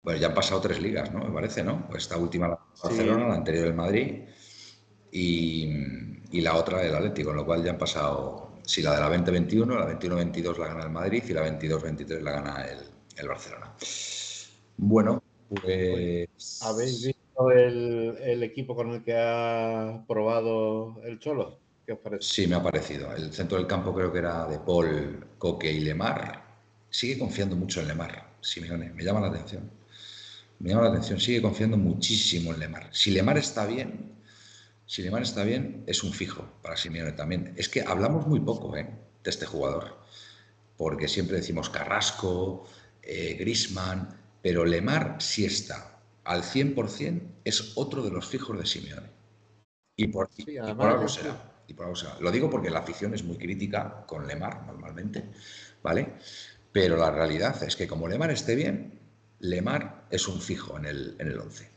[0.04, 1.26] Bueno, ya han pasado tres ligas, ¿no?
[1.26, 1.90] Me parece, ¿no?
[1.96, 2.82] Esta última la Sí.
[2.84, 4.24] Barcelona, la anterior el Madrid
[5.12, 5.70] y,
[6.32, 9.10] y la otra el Atlético, con lo cual ya han pasado, sí, la de la
[9.10, 12.80] 2021, la 21-22 la gana el Madrid y la 22-23 la gana el,
[13.18, 13.74] el Barcelona.
[14.78, 16.60] Bueno, pues...
[16.62, 21.60] ¿Habéis visto el, el equipo con el que ha probado el Cholo?
[21.86, 22.28] ¿Qué os parece?
[22.28, 23.16] Sí, me ha parecido.
[23.16, 26.46] El centro del campo creo que era de Paul, Coque y Lemar.
[26.90, 28.92] Sigue confiando mucho en Lemar, Simeone.
[28.92, 29.72] Me llama la atención.
[30.60, 31.20] Me llama la atención.
[31.20, 32.90] Sigue confiando muchísimo en Lemar.
[32.92, 34.17] Si Lemar está bien,
[34.88, 37.54] si Lemar está bien, es un fijo para Simeone también.
[37.58, 38.90] Es que hablamos muy poco ¿eh?
[39.24, 39.98] de este jugador.
[40.78, 42.66] Porque siempre decimos Carrasco,
[43.04, 44.10] eh, Grisman,
[44.42, 49.10] pero Lemar sí está al 100%, es otro de los fijos de Simeone.
[49.98, 51.54] Y por, y- Sí, y además por algo será.
[51.68, 52.18] Y por algo será.
[52.20, 55.26] Lo digo porque la afición es muy crítica con Lemar normalmente,
[55.84, 56.14] ¿vale?
[56.72, 59.00] Pero la realidad es que como Lemar esté bien,
[59.40, 61.77] Lemar es un fijo en el, en el 11.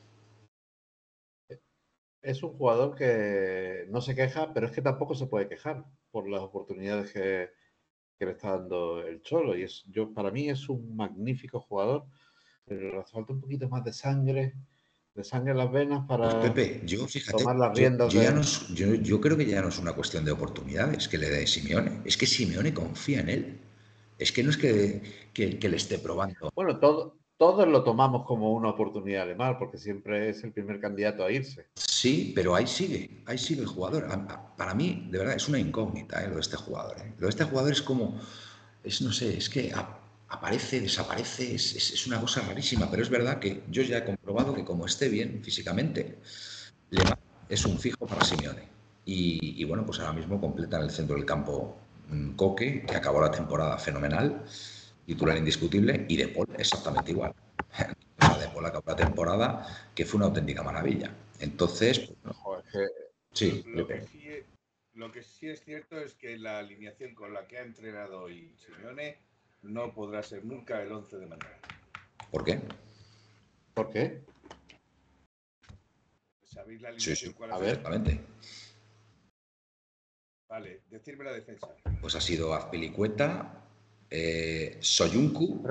[2.22, 6.28] Es un jugador que no se queja, pero es que tampoco se puede quejar por
[6.28, 7.50] las oportunidades que,
[8.18, 9.56] que le está dando el Cholo.
[9.56, 12.04] Y es, yo, para mí es un magnífico jugador,
[12.66, 14.54] pero le hace falta un poquito más de sangre,
[15.14, 18.28] de sangre en las venas para Pues Pepe, yo fíjate, tomar las riendas yo ya
[18.30, 21.18] de- no es- yo- yo creo que ya no es una cuestión de oportunidades que
[21.18, 23.58] le dé Simeone, es que Simeone confía en él.
[24.18, 25.00] Es que no es que,
[25.32, 26.50] que- que le esté probando.
[26.54, 30.78] Bueno, todo, todos lo tomamos como una oportunidad de mal, porque siempre es el primer
[30.78, 31.64] candidato a irse.
[31.74, 34.06] Sí, pero ahí sigue, ahí sigue el jugador.
[34.58, 36.28] Para mí, de verdad, es una incógnita ¿eh?
[36.28, 36.98] lo de este jugador.
[36.98, 37.14] ¿eh?
[37.18, 38.20] Lo de este jugador es como,
[38.84, 39.72] es no sé, es que
[40.28, 44.52] aparece, desaparece, es, es- una cosa rarísima, pero es verdad que yo ya he comprobado
[44.52, 46.18] que como esté bien físicamente,
[47.48, 48.68] es un fijo para Simeone.
[49.06, 51.74] Y, y bueno, pues ahora mismo completa en el centro del campo
[52.10, 54.44] mm, Coque, que acabó la temporada fenomenal,
[55.10, 57.34] titular indiscutible, y De Paul exactamente igual.
[58.22, 61.10] O sea, De Paul acabó la temporada que fue una auténtica maravilla.
[61.40, 62.88] Entonces, pues, no, Joder, es que
[63.32, 64.44] sí, Lo que, sí, es-
[64.94, 68.54] lo que sí es cierto es que la alineación con la que ha entrenado hoy
[68.58, 69.16] Simeone
[69.62, 71.56] no podrá ser nunca el 11 de mañana.
[72.30, 72.60] ¿por qué?
[73.74, 74.20] ¿Por qué?
[76.44, 77.36] ¿Sabéis la alineación sí.
[77.38, 77.76] cuál A ha ver.
[77.76, 77.88] sido?
[77.88, 78.24] Exactamente.
[80.48, 81.68] Vale, decirme la defensa.
[82.02, 83.64] Pues ha sido Azpilicueta,
[84.10, 85.62] eh, Soyuncu,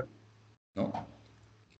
[0.75, 1.07] ¿no?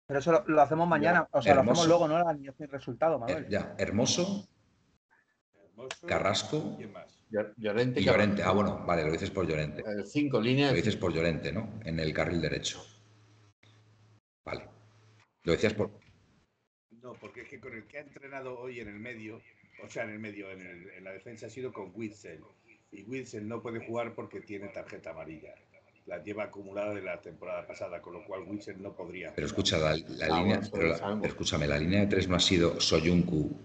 [0.06, 2.18] Pero eso lo, lo hacemos mañana, o sea, lo hacemos luego, ¿no?
[2.20, 3.48] La y resultado, Eh, Manuel.
[3.48, 4.48] ya, Hermoso,
[5.54, 6.08] Hermoso.
[6.08, 7.24] Carrasco ¿Quién más?
[7.32, 8.42] Llor- Llorente y Llorente.
[8.44, 9.82] Ah, bueno, vale, lo dices por Llorente.
[9.82, 10.74] Eh, cinco Lo líneas.
[10.74, 11.80] dices por Llorente, ¿no?
[11.86, 12.84] En el carril derecho.
[14.44, 14.68] Vale.
[15.44, 15.92] Lo decías por.
[17.02, 19.42] No, porque es que con el que ha entrenado hoy en el medio,
[19.84, 22.44] o sea, en el medio, en, el- en la defensa ha sido con Witzel.
[22.92, 25.54] Y Witzel no puede jugar porque tiene tarjeta amarilla.
[26.10, 29.32] La lleva acumulada de la temporada pasada, con lo cual Witzel no podría.
[29.36, 30.60] Pero escucha, la, la Ah, línea.
[30.72, 33.56] pero la- pero escúchame, la línea de tres no ha sido Soyuncu,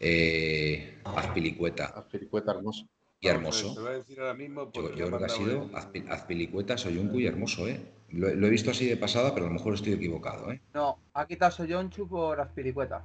[0.00, 2.86] eh, Azpilicueta Aspiricueta hermoso.
[3.20, 3.74] y Hermoso.
[3.74, 4.72] Te voy a decir ahora mismo.
[4.72, 7.78] Yo, yo creo que ha sido el- Azpilicueta, Soyuncu y Hermoso, ¿eh?
[8.10, 10.62] Lo, lo he visto así de pasada, pero a lo mejor estoy equivocado, ¿eh?
[10.72, 13.04] No, ha quitado Soyonchu por Aspiricueta.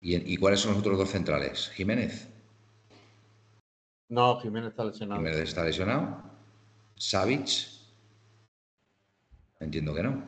[0.00, 1.70] ¿Y, y cuáles son los otros dos centrales?
[1.70, 2.28] Jiménez.
[4.10, 5.20] No, Jiménez está lesionado.
[5.20, 6.33] Jiménez está lesionado.
[6.96, 7.48] Savic.
[9.60, 10.24] Entiendo que no.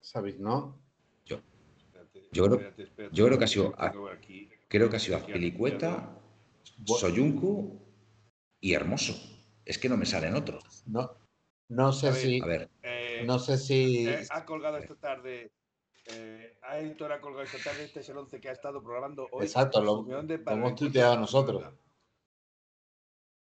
[0.00, 0.38] ¿Sabéis?
[0.38, 0.78] ¿No?
[1.24, 3.74] Espérate, Yo creo- espérate, espérate, yo creo que ha sido-
[4.10, 6.18] aquí- Creo que ha sido Azpilicueta,
[6.86, 7.78] Soyuncu
[8.60, 9.14] y Hermoso.
[9.66, 10.82] Es que no me salen otros.
[10.86, 11.10] No,
[11.68, 12.40] no sé A ver, si.
[12.42, 14.08] A ver, Eh, No sé si.
[14.08, 15.52] eh, ha colgado esta tarde.
[16.06, 17.84] Eh, Aitor ha colgado esta tarde.
[17.84, 19.44] Este es el 11 que ha estado programando hoy.
[19.44, 20.20] Exacto, lo- lo
[20.52, 21.62] hemos tuiteado nosotros.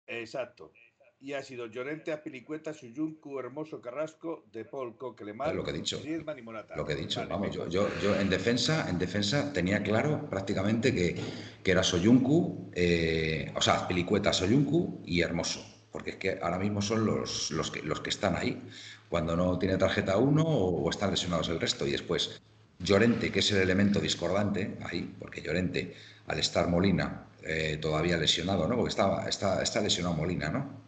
[0.06, 0.72] Exacto.
[1.22, 5.74] Y ha sido Llorente, Apilicueta, Suyuncu, Hermoso, Carrasco, De Paul, Coquelemar, Es lo que he
[5.74, 6.00] dicho.
[6.00, 6.74] Griezmann y Morata.
[6.76, 10.28] lo que he dicho, Vale, vamos, yo, yo, yo en defensa, en defensa tenía claro
[10.30, 11.14] prácticamente que,
[11.62, 15.62] que era Soyuncu, eh, o sea, Azpilicueta, Soyuncu y Hermoso.
[15.92, 18.62] Porque es que ahora mismo son los, los, que, los que están ahí.
[19.10, 21.86] Cuando no tiene tarjeta uno o, o están lesionados el resto.
[21.86, 22.40] Y después
[22.78, 25.94] Llorente, que es el elemento discordante ahí, porque Llorente,
[26.28, 28.76] al estar Molina eh, todavía lesionado, ¿no?
[28.76, 30.80] Porque estaba, está, está lesionado Molina, ¿no?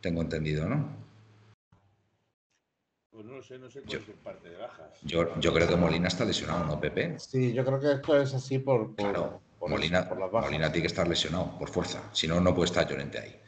[0.00, 1.06] Tengo entendido, ¿no?
[3.10, 4.90] Pues no sé, no sé cuál Yo- es el parte de bajas.
[5.02, 7.18] Yo, yo creo que Molina está lesionado, ¿no, Pepe?
[7.18, 10.30] Sí, yo creo que esto es así por, por, Claro, por, Molina, eso, por las
[10.30, 10.50] bajas.
[10.50, 13.40] Molina tiene que estar lesionado por fuerza, si no, no puede estar Llorente ahí.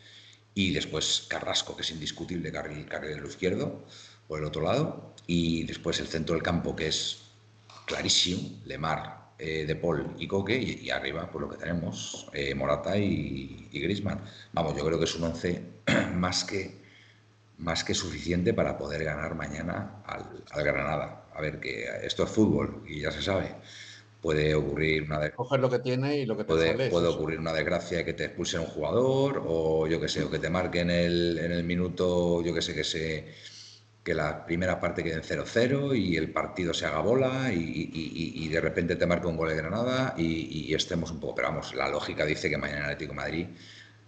[0.54, 3.84] Y después Carrasco, que es indiscutible carril, carrilero izquierdo,
[4.26, 5.14] por el otro lado.
[5.26, 7.30] Y después el centro del campo, que es
[7.86, 10.56] clarísimo, Lemar, eh, De Paul y Coque.
[10.58, 14.24] Y, y arriba, pues lo que tenemos, eh, Morata y, y Griezmann.
[14.52, 15.62] Vamos, yo creo que es un once
[16.14, 16.82] más que,
[17.58, 21.28] más que suficiente para poder ganar mañana al, al Granada.
[21.34, 23.56] A ver, que esto es fútbol y ya se sabe.
[24.20, 26.90] Puede ocurrir una de, Coges lo que tiene y lo que te Puede, sale.
[26.90, 30.38] puede ocurrir una desgracia que te expulsen un jugador o yo que sé, o que
[30.38, 33.28] te marquen el, en el minuto, yo que sé, que se
[34.08, 38.58] que la primera parte quede en 0-0 y el partido se haga bola y, de
[38.58, 42.24] repente te marca un gol de Granada y, estemos un poco, pero vamos, la lógica
[42.24, 43.48] dice que mañana el Atlético Madrid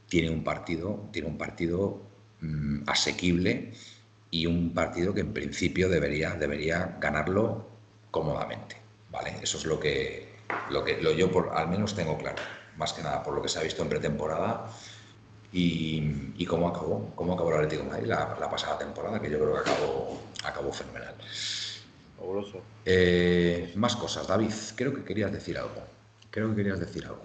[0.08, 2.00] tiene un partido, tiene un partido
[2.40, 3.74] mm, asequible
[4.30, 7.68] y un partido que en principio debería, debería ganarlo
[8.10, 8.76] cómodamente.
[9.10, 9.34] ¿Vale?
[9.42, 10.32] Eso es lo que,
[10.70, 12.40] lo que lo yo por, al menos tengo claro,
[12.78, 14.66] más que nada por lo que se ha visto en pretemporada
[15.52, 19.30] y, y cómo acabó, cómo acabó el Atlético de Madrid la, la pasada temporada, que
[19.30, 21.14] yo creo que acabó, acabó fenomenal.
[22.16, 22.60] Fabuloso.
[22.84, 25.82] Eh, más cosas, David, creo que querías decir algo.
[26.30, 27.22] Creo que querías decir algo.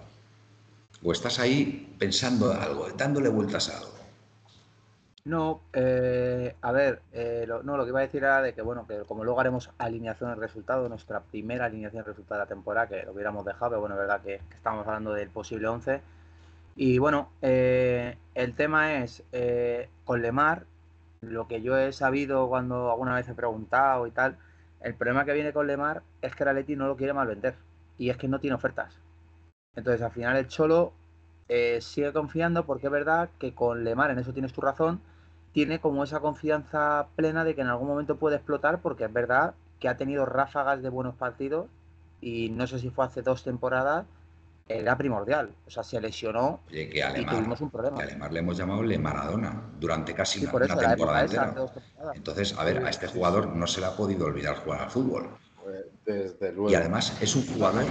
[1.04, 3.96] O estás ahí pensando algo, dándole vueltas a algo.
[5.26, 8.86] No, eh, a ver, eh, no, lo que iba a decir era de que, bueno,
[8.86, 12.86] que como luego haremos alineación de resultado, nuestra primera alineación de resultado de la temporada,
[12.86, 16.00] que lo hubiéramos dejado, pero bueno, es verdad que, estamos hablando del posible 11.
[16.76, 19.24] Y bueno, eh, el tema es,
[20.04, 20.66] con Lemar,
[21.22, 24.36] lo que yo he sabido cuando alguna vez he preguntado y tal,
[24.82, 27.56] el problema que viene con Lemar es que el Atleti no lo quiere mal vender,
[27.96, 29.00] y es que no tiene ofertas.
[29.74, 30.92] Entonces, al final el Cholo
[31.80, 35.00] sigue confiando porque es verdad que con Lemar, en eso tienes tu razón,
[35.52, 39.54] tiene como esa confianza plena de que en algún momento puede explotar, porque es verdad
[39.80, 41.68] que ha tenido ráfagas de buenos partidos
[42.20, 44.04] y no sé si fue hace dos temporadas,
[44.68, 45.54] era primordial.
[45.66, 47.98] O sea, se lesionó y tuvimos un problema.
[47.98, 51.54] a Lemar le hemos llamado Le Maradona durante casi una, temporada entera.
[52.14, 55.28] Entonces, a ver, a este jugador no se le ha podido olvidar jugar al fútbol.
[56.04, 56.70] Desde luego.
[56.70, 57.84] Y además es un jugador.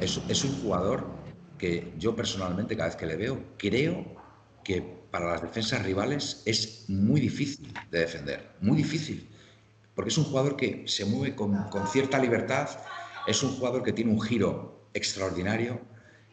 [0.00, 1.04] Es, es un jugador
[1.58, 4.04] que yo personalmente, cada vez que le veo, creo
[4.64, 4.82] que
[5.12, 9.28] para las defensas rivales es muy difícil de defender, muy difícil,
[9.94, 12.68] porque es un jugador que se mueve con, cierta libertad,
[13.26, 15.80] es un jugador que tiene un giro extraordinario,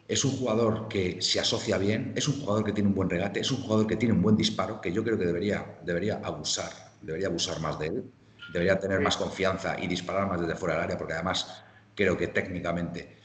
[0.08, 3.40] es un jugador que se asocia bien, es un jugador que tiene un buen regate,
[3.40, 6.72] es un jugador que tiene un buen disparo, que yo creo que debería, debería abusar,
[7.00, 8.04] debería abusar más de él,
[8.52, 11.62] debería tener más confianza y disparar más desde fuera del área, porque además
[11.94, 13.16] creo que técnicamente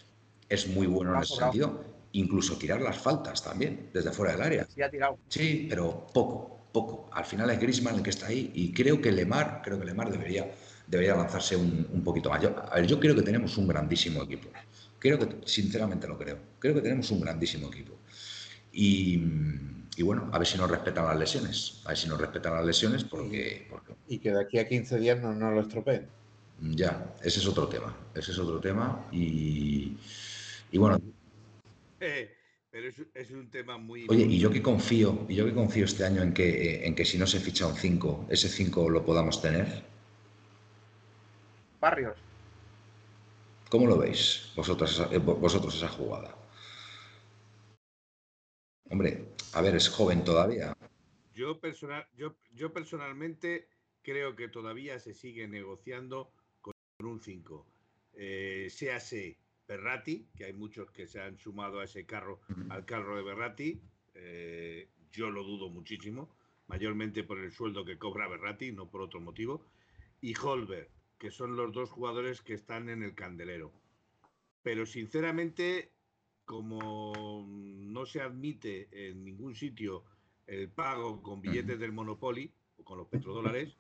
[0.47, 4.67] es muy bueno en ese sentido incluso tirar las faltas también, desde fuera del área.
[4.73, 5.17] Sí, ha tirado.
[5.27, 7.09] Sí, pero poco, poco.
[7.11, 10.09] Al final es Grisman el que está ahí y creo que Lemar, creo que Lemar
[10.09, 10.49] debería,
[10.87, 12.41] debería lanzarse un, poquito más.
[12.41, 14.49] Yo, a ver, yo creo que tenemos un grandísimo equipo.
[15.05, 16.39] Creo que, sinceramente lo creo.
[16.57, 17.93] Creo que tenemos un grandísimo equipo.
[18.73, 19.21] Y,
[20.01, 21.81] bueno, a ver si nos respetan las lesiones.
[21.85, 23.67] A ver si nos respetan las lesiones porque...
[24.07, 26.07] Y que de aquí a 15 días no nos lo estropeen.
[26.59, 27.95] Ya, ese es otro tema.
[28.15, 29.05] Ese es otro tema.
[29.11, 29.95] Y,
[30.71, 30.99] y bueno,
[31.99, 34.07] pero es, un tema muy...
[34.09, 37.05] Oye, y yo que confío, y yo que confío este año en que, en que
[37.05, 39.83] si no se ficha un 5, ese 5 lo podamos tener.
[41.79, 42.17] Barrios.
[43.69, 46.35] ¿Cómo lo veis vosotros, eh, vosotros esa jugada?
[48.89, 50.73] Hombre, a ver, es joven todavía.
[51.33, 53.67] Yo, personal, yo, yo personalmente
[54.03, 57.65] creo que todavía se sigue negociando con un 5.
[58.13, 59.37] Eh, séase
[59.67, 62.39] Berrati, que hay muchos que se han sumado a ese carro,
[62.69, 63.81] al carro de Berrati.
[64.13, 66.29] Eh, yo lo dudo muchísimo,
[66.67, 69.65] mayormente por el sueldo que cobra Berrati, no por otro motivo.
[70.21, 70.89] Y Holberg,
[71.25, 73.71] que son los dos jugadores que están en el candelero.
[74.61, 75.89] Pero sinceramente,
[76.45, 80.03] como no se admite en ningún sitio
[80.45, 83.75] el pago con billetes del Monopoly o con los petrodólares,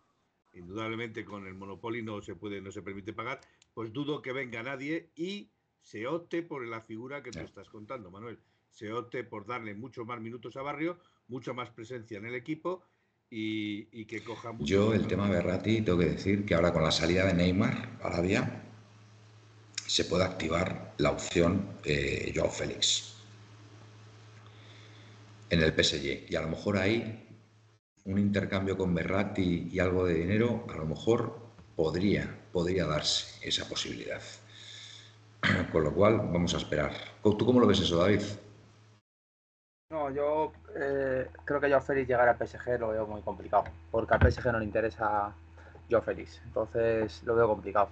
[0.53, 3.41] indudablemente con el Monopoly no se puede, no se permite pagar,
[3.75, 8.09] pues dudo que venga nadie y se opte por la figura que tú estás contando,
[8.09, 8.39] Manuel.
[8.71, 12.81] Se opte por darle muchos más minutos a Barrio, mucha más presencia en el equipo
[13.29, 14.65] y, que coja mucho.
[14.65, 18.63] Yo, el tema Berrati, tengo que decir que ahora con la salida de Neymar, Arabia,
[19.87, 23.15] se puede activar la opción eh, Joao Félix
[25.49, 26.31] en el PSG.
[26.31, 27.21] Y a lo mejor ahí
[28.05, 31.39] un intercambio con Berrati y algo de dinero, a lo mejor
[31.75, 34.21] podría, podría darse esa posibilidad.
[35.71, 36.93] Con lo cual, vamos a esperar.
[37.23, 38.21] ¿Tú cómo lo ves eso, David?
[39.91, 44.15] No, yo eh, creo que Joao Félix llegar al PSG lo veo muy complicado, porque
[44.15, 45.31] al PSG no le interesa
[45.89, 47.89] Joao Félix, entonces lo veo complicado.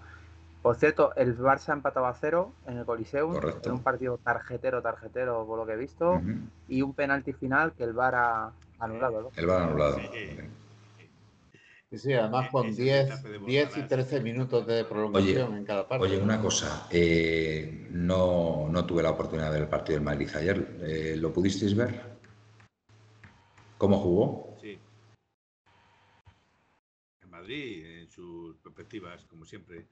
[0.63, 4.81] Por cierto, el Barça ha empatado a cero en el Coliseum, en un partido tarjetero,
[4.81, 6.19] tarjetero, por lo que he visto,
[6.67, 9.31] y un penalti final que el VAR ha anulado.
[9.35, 9.97] El VAR ha anulado.
[9.97, 10.39] Sí,
[11.93, 16.05] además con 10, 10 y 13 minutos de prolongación en cada parte.
[16.05, 20.29] Oye, una cosa, eh, no, no, tuve la oportunidad de ver el partido del Madrid
[20.35, 20.77] ayer.
[20.81, 22.13] Eh, ¿Lo pudisteis ver?
[23.77, 24.57] ¿Cómo jugó?
[24.61, 24.79] Sí.
[27.21, 29.85] En Madrid, en sus perspectivas, como siempre,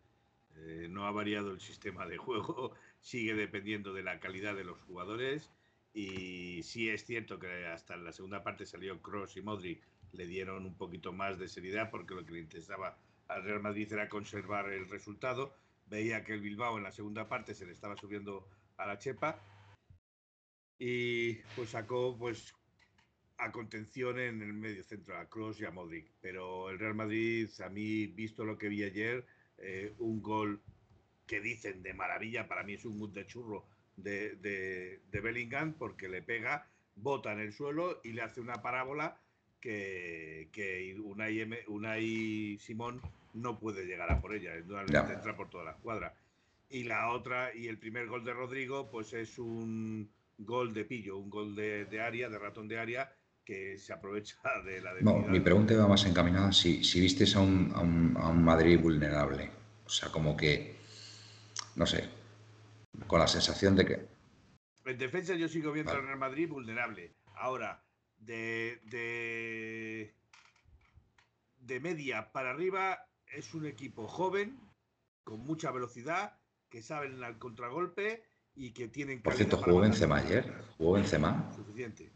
[0.55, 4.79] eh, no ha variado el sistema de juego, sigue dependiendo de la calidad de los
[4.81, 5.51] jugadores
[5.93, 9.81] y sí es cierto que hasta en la segunda parte salió Cross y Modric
[10.13, 12.97] le dieron un poquito más de seriedad porque lo que le interesaba
[13.27, 15.55] al Real Madrid era conservar el resultado.
[15.87, 18.47] Veía que el Bilbao en la segunda parte se le estaba subiendo
[18.77, 19.39] a la chepa
[20.77, 22.53] y pues sacó pues
[23.37, 26.11] a contención en el medio centro, a Kroos y a Modric.
[26.21, 29.25] Pero el Real Madrid, a mí, visto lo que vi ayer,
[29.57, 30.61] eh, un gol
[31.25, 36.09] que dicen de maravilla, para mí es un gol de churro de, de Bellingham porque
[36.09, 39.20] le pega, bota en el suelo y le hace una parábola
[39.61, 43.01] que, que Unai, Simón
[43.33, 46.13] no puede llegar a por ella, indudablemente entra por toda la cuadra.
[46.69, 51.17] Y la otra, y el primer gol de Rodrigo, pues es un gol de pillo,
[51.17, 53.13] un gol de, área, de ratón de área,
[53.45, 55.29] que se aprovecha de la No, debilidad.
[55.29, 58.79] mi pregunta iba más encaminada si, si vistes a un, a, un, a un Madrid
[58.79, 59.51] vulnerable.
[59.85, 60.75] O sea, como que,
[61.75, 62.09] no sé,
[63.07, 64.07] con la sensación de que...
[64.85, 66.01] En defensa yo sigo viendo Vale.
[66.01, 67.13] al Real Madrid vulnerable.
[67.35, 67.83] Ahora,
[68.21, 70.13] de, de,
[71.57, 74.59] de media para arriba es un equipo joven,
[75.23, 76.37] con mucha velocidad,
[76.69, 78.23] que saben al contragolpe
[78.55, 79.79] y que tienen Por cierto, jugó.
[79.81, 80.53] Benzema ayer.
[80.77, 81.51] Jugó Benzema.
[81.55, 82.11] Suficiente.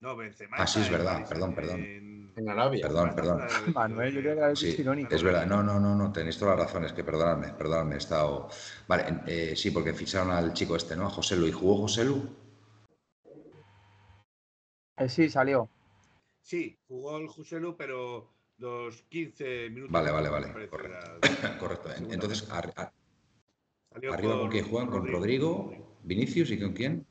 [0.00, 0.56] No, Benzema.
[0.58, 1.80] Ah, sí, es verdad, perdón, perdón.
[1.80, 2.86] en- En Arabia.
[2.86, 3.40] Perdón, perdón.
[3.74, 5.12] Manuel, yo creo que de- era Sí, irónico.
[5.12, 5.44] es verdad.
[5.46, 6.84] No, no, no, no, tenéis toda la razón.
[6.84, 8.48] Es que perdonadme, perdonadme, he estado...
[8.86, 11.06] Vale, eh, sí, porque ficharon al chico este, ¿no?
[11.06, 11.48] A José Lu.
[11.48, 12.47] ¿Y jugó José Lu?
[14.98, 15.68] Eh, sí, salió.
[16.42, 19.92] Sí, jugó el Joselu, pero los 15 minutos.
[19.92, 21.20] Vale, vale, vale, correcto.
[21.94, 22.92] Segunda Entonces, ar- ar-
[23.92, 27.06] salió arriba con quién juegan, con Rodrigo, Vinicius y con quién?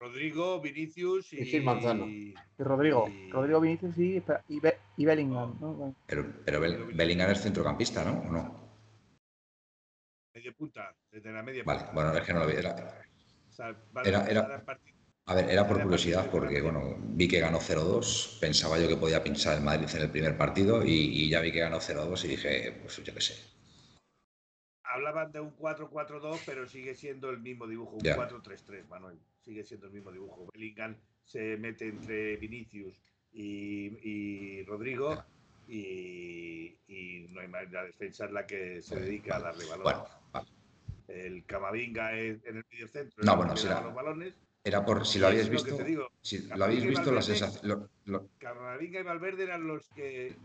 [0.00, 2.06] Rodrigo, Vinicius y, Y Gil Manzano.
[2.06, 3.06] Y Rodrigo.
[3.08, 5.94] Y- Rodrigo Vinicius y, y, Be- y Bellingham.
[6.06, 8.20] Pero, pero Bel- Bellingham es centrocampista, ¿no?
[8.28, 8.62] ¿O no?
[10.34, 11.92] media punta, desde la media Vale, punta.
[11.92, 12.54] bueno, es que no lo vi.
[12.54, 13.04] Era-
[13.48, 14.64] O sea, era-
[15.26, 18.38] a ver, era por curiosidad porque, bueno, vi que ganó 0-2.
[18.40, 21.52] Pensaba yo que podía pinchar el Madrid en el primer partido y, y ya vi
[21.52, 23.34] que ganó 0-2 y dije, pues yo qué sé.
[24.84, 28.16] Hablaban de un 4-4-2, pero sigue siendo el mismo dibujo, un Ya.
[28.16, 29.18] 4-3-3, Manuel.
[29.40, 30.48] Sigue siendo el mismo dibujo.
[30.52, 32.94] Bellingham se mete entre Vinicius
[33.32, 35.22] y, y Rodrigo
[35.68, 37.70] y, y no hay más.
[37.70, 39.84] La defensa es la que se dedica a darle valor.
[39.84, 40.48] Bueno, vale.
[41.08, 43.24] El Camavinga es en el medio centro.
[43.24, 44.34] No, bueno, la- los balones.
[44.64, 45.76] Era por si lo habéis lo que visto.
[45.76, 46.08] te digo.
[46.20, 47.68] Si lo habéis visto, la Valverde- sensación.
[47.68, 50.36] lo- lo- Camavinga y Valverde eran los que.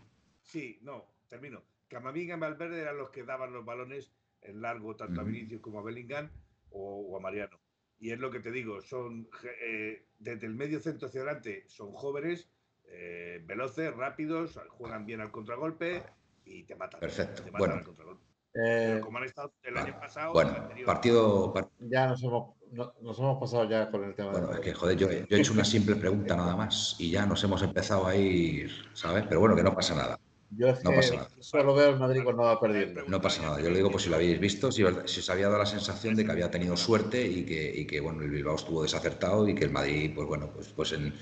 [0.41, 1.61] Sí, no, termino.
[1.87, 4.11] Camavinga y Valverde eran los que daban los balones
[4.41, 5.23] en largo, tanto a.
[5.23, 6.29] Vinicius como a Bellingham
[6.71, 7.59] o, o a Mariano.
[7.99, 9.27] Y es lo que te digo, son
[9.61, 12.49] eh, desde el medio centro hacia adelante, son jóvenes,
[12.85, 16.03] eh, veloces, rápidos, juegan bien al contragolpe
[16.45, 16.99] y te matan.
[16.99, 17.73] Perfecto, Te matan bueno.
[17.75, 18.23] al contragolpe.
[18.53, 20.33] Eh, como han estado el año pasado.
[20.33, 21.53] Bueno, partido.
[21.53, 24.59] par- ya nos hemos, no- nos hemos pasado ya con el tema Bueno, de es
[24.61, 27.61] que, joder, yo, yo he hecho una simple pregunta nada más y ya nos hemos
[27.61, 29.25] empezado a ir, ¿sabes?
[29.27, 30.19] Pero bueno, que no pasa nada.
[30.49, 31.27] Yo es no que pasa nada.
[31.41, 33.01] solo veo el Madrid cuando va perdiendo.
[33.07, 33.61] No pasa nada.
[33.61, 35.65] Yo le digo, pues si lo habéis visto, si, os- si os había dado la
[35.65, 39.47] sensación de que había tenido suerte y que, y que, bueno, el Bilbao estuvo desacertado
[39.47, 41.13] y que el Madrid, pues bueno, pues, pues en,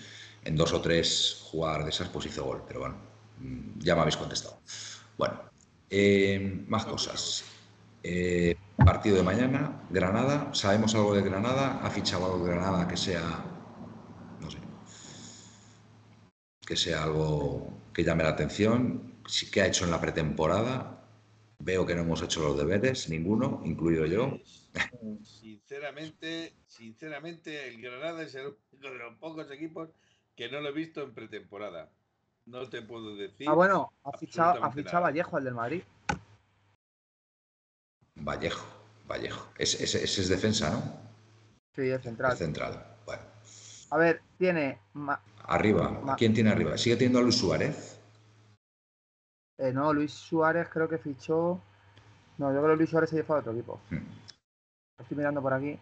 [0.43, 2.63] en dos o tres jugar de esas, pues hizo gol.
[2.67, 2.97] Pero bueno,
[3.37, 4.61] mm, ya me habéis contestado.
[5.17, 5.41] Bueno,
[5.89, 7.43] eh, más cosas.
[8.07, 10.53] Eh, partido de mañana, Granada.
[10.53, 11.79] ¿Sabemos algo de Granada?
[11.81, 13.43] ¿Ha fichado algo de Granada que sea,
[14.39, 14.59] no sé,
[16.67, 19.15] que sea algo que llame la atención?
[19.25, 21.03] Sí, ¿Qué ha hecho en la pretemporada?
[21.57, 24.37] Veo que no hemos hecho los deberes, ninguno, incluido yo.
[25.23, 29.89] Sinceramente, sinceramente, el Granada es el único de los pocos equipos
[30.35, 31.89] que no lo he visto en pretemporada.
[32.45, 33.49] No te puedo decir.
[33.49, 35.01] Ah, bueno, ha fichado, ha fichado.
[35.01, 35.81] Vallejo, el del Madrid.
[38.25, 38.65] Vallejo,
[39.07, 39.47] Vallejo.
[39.57, 40.81] Ese, ese- ese es defensa, ¿no?
[41.75, 42.31] Sí, es central.
[42.33, 42.97] Es central.
[43.05, 43.21] Bueno,
[43.91, 44.79] A ver, tiene.
[45.43, 45.89] arriba.
[46.03, 46.77] Ma- ¿Quién tiene arriba?
[46.77, 47.99] ¿Sigue teniendo a Luis Suárez?
[49.57, 51.61] eh, no, Luis Suárez creo que fichó.
[52.37, 53.79] No, yo creo que Luis Suárez se llevó a otro equipo.
[53.89, 53.97] Hmm,
[54.97, 55.79] Lo Estoy mirando por aquí.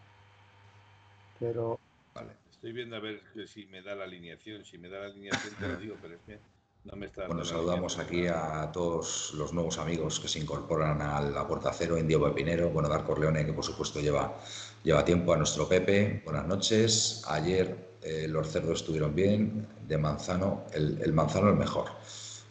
[1.39, 1.79] Pero.
[2.13, 2.33] Vale.
[2.51, 4.63] Estoy viendo a ver que si me da la alineación.
[4.65, 6.39] Si me da la alineación te lo digo, pero es que
[6.85, 11.01] no me está dando Bueno, saludamos aquí a todos los nuevos amigos que se incorporan
[11.01, 14.37] a la Puerta Cero, Indio Pepinero, bueno, Dar Corleone, que por supuesto lleva,
[14.83, 17.23] lleva tiempo, a nuestro Pepe, buenas noches.
[17.27, 21.85] Ayer eh, los cerdos estuvieron bien, de Manzano, el, el Manzano el mejor,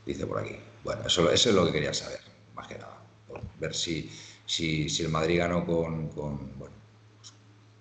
[0.06, 0.56] dice por aquí.
[0.82, 2.20] Bueno, eso, eso es lo que quería saber,
[2.54, 4.10] más que nada, por ver si,
[4.46, 6.74] si, si el Madrid ganó con, con, bueno,
[7.18, 7.34] pues,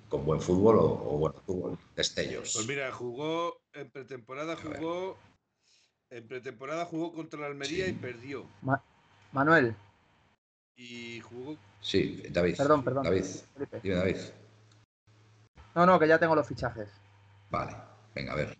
[0.09, 2.51] con buen fútbol o, o bueno, fútbol, destellos.
[2.53, 5.17] Pues mira, jugó en pretemporada, jugó.
[6.11, 7.91] En pretemporada jugó contra la Almería Sí.
[7.91, 8.45] y perdió.
[9.31, 9.75] Manuel,
[10.75, 11.57] Y jugó.
[11.79, 12.57] Sí, David.
[12.57, 13.03] perdón, perdón.
[13.03, 13.23] David,
[13.83, 14.17] dime David.
[15.75, 16.89] No, no, que ya tengo los fichajes.
[17.49, 17.75] Vale,
[18.15, 18.57] venga, a ver.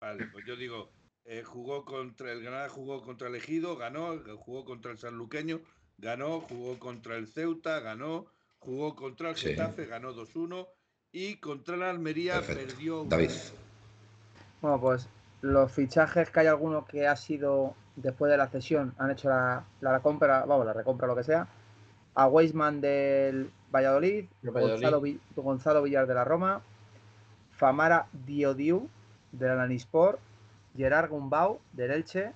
[0.00, 0.90] Vale, pues yo digo,
[1.24, 5.60] eh, jugó contra el Granada, jugó contra el Ejido, ganó, jugó contra el Sanluqueño,
[5.98, 8.26] ganó, jugó contra el Ceuta, ganó,
[8.58, 9.48] jugó contra el Sí.
[9.48, 10.68] Getafe, ganó 2-1
[11.10, 12.66] y contra la Almería Perfecto.
[12.74, 13.04] perdió.
[13.04, 13.30] David.
[14.60, 15.08] Bueno, pues
[15.44, 19.64] los fichajes que hay alguno que ha sido después de la cesión, han hecho la,
[19.82, 21.46] la, la compra, vamos, la recompra, lo que sea.
[22.14, 24.24] A Weisman del Valladolid.
[24.42, 26.62] Gonzalo, Vi- Gonzalo Villar de la Roma,
[27.52, 28.88] Famara Diodiu
[29.32, 30.18] del Alanispor,
[30.76, 32.32] Gerard Gumbau del Elche,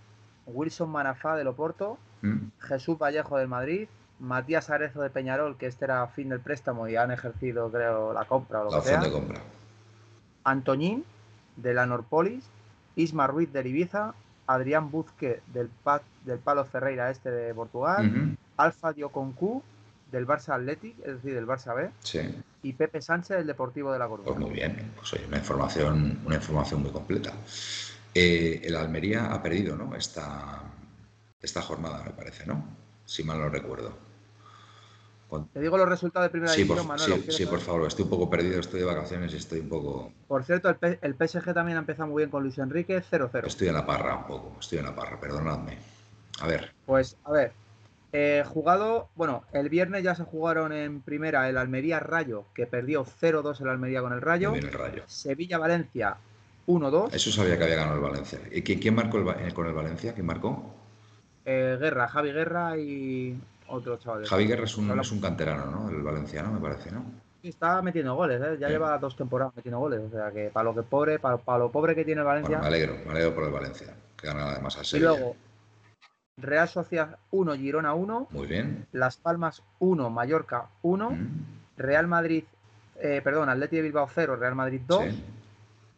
[0.46, 2.48] Wilson Manafá del Oporto, ¿Mm?
[2.60, 3.88] Jesús Vallejo del Madrid,
[4.18, 8.24] Matías Arezo de Peñarol, que este era fin del préstamo y han ejercido, creo, la
[8.26, 9.00] compra o lo La que sea.
[9.00, 9.40] de compra.
[10.44, 11.04] Antoñín
[11.56, 12.48] de la Norpolis,
[12.98, 14.14] Isma Ruiz del Ibiza,
[14.46, 15.70] Adrián Buzque del,
[16.24, 19.62] del Palo Ferreira Este de Portugal, Alfa Dioconcu
[20.10, 21.90] del Barça Athletic, es decir, del Barça B,
[22.62, 24.26] y Pepe Sánchez del Deportivo de la Coruña.
[24.26, 27.32] Pues muy bien, pues una información, una información muy completa.
[28.14, 29.94] Eh, el Almería ha perdido, ¿no?
[29.94, 30.62] Esta,
[31.40, 32.64] esta jornada, me parece, ¿no?
[33.04, 34.07] Si mal no recuerdo.
[35.52, 37.30] Te digo los resultados de primera sí, división, por, Manuel.
[37.30, 40.12] Sí, por favor, estoy un poco perdido, estoy de vacaciones y estoy un poco.
[40.26, 43.46] Por cierto, el, el PSG también ha empezado muy bien con Luis Enrique, 0-0.
[43.46, 45.78] Estoy en la parra un poco, estoy en la parra, perdonadme.
[46.40, 46.72] A ver.
[46.86, 47.52] Pues, a ver.
[48.12, 53.04] Eh, jugado, bueno, el viernes ya se jugaron en primera el Almería Rayo, que perdió
[53.04, 54.54] 0-2 el Almería con el Rayo.
[54.54, 55.02] el Rayo.
[55.06, 56.16] Sevilla-Valencia
[56.66, 57.12] 1-2.
[57.12, 58.40] Eso sabía que había ganado el Valencia.
[58.50, 60.14] ¿Y quién, quién marcó el, con el Valencia?
[60.14, 60.74] ¿Quién marcó?
[61.44, 63.38] Eh, Guerra, Javi Guerra y
[63.68, 64.26] otro chaval.
[64.26, 65.88] Javi Guerra es un, es un canterano, ¿no?
[65.88, 67.04] El valenciano, me parece, ¿no?
[67.42, 68.56] Sí, está metiendo goles, ¿eh?
[68.58, 70.00] ya lleva dos temporadas metiendo goles.
[70.00, 72.58] O sea que para lo que pobre, para, lo pobre que tiene el Valencia.
[72.58, 75.12] me alegro, me alegro por el Valencia, que gana además a Sevilla.
[75.12, 75.36] Y luego,
[76.36, 78.28] Real Sociedad 1, Girona 1.
[78.30, 78.86] Muy bien.
[78.92, 81.10] Las Palmas 1, Mallorca 1.
[81.10, 81.46] Mm.
[81.76, 82.44] Real Madrid,
[82.96, 85.14] eh, perdón, Atleti de Bilbao 0, Real Madrid 2.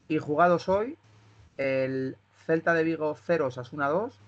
[0.08, 0.98] Y jugados hoy,
[1.56, 4.20] el Celta de Vigo 0, Sasuna 2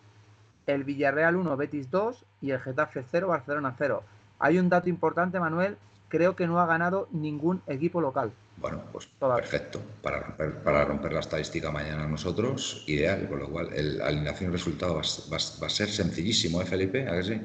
[0.66, 4.02] el Villarreal 1, Betis 2 y el Getafe 0, Barcelona 0.
[4.38, 5.78] Hay un dato importante, Manuel,
[6.08, 8.32] creo que no ha ganado ningún equipo local.
[8.58, 9.80] Bueno, pues perfecto.
[10.02, 13.26] Para romper, para romper la estadística mañana nosotros, ideal.
[13.28, 17.08] Con lo cual, la alineación y resultado va, a ser sencillísimo, ¿eh, Felipe?
[17.08, 17.40] ¿A que sí?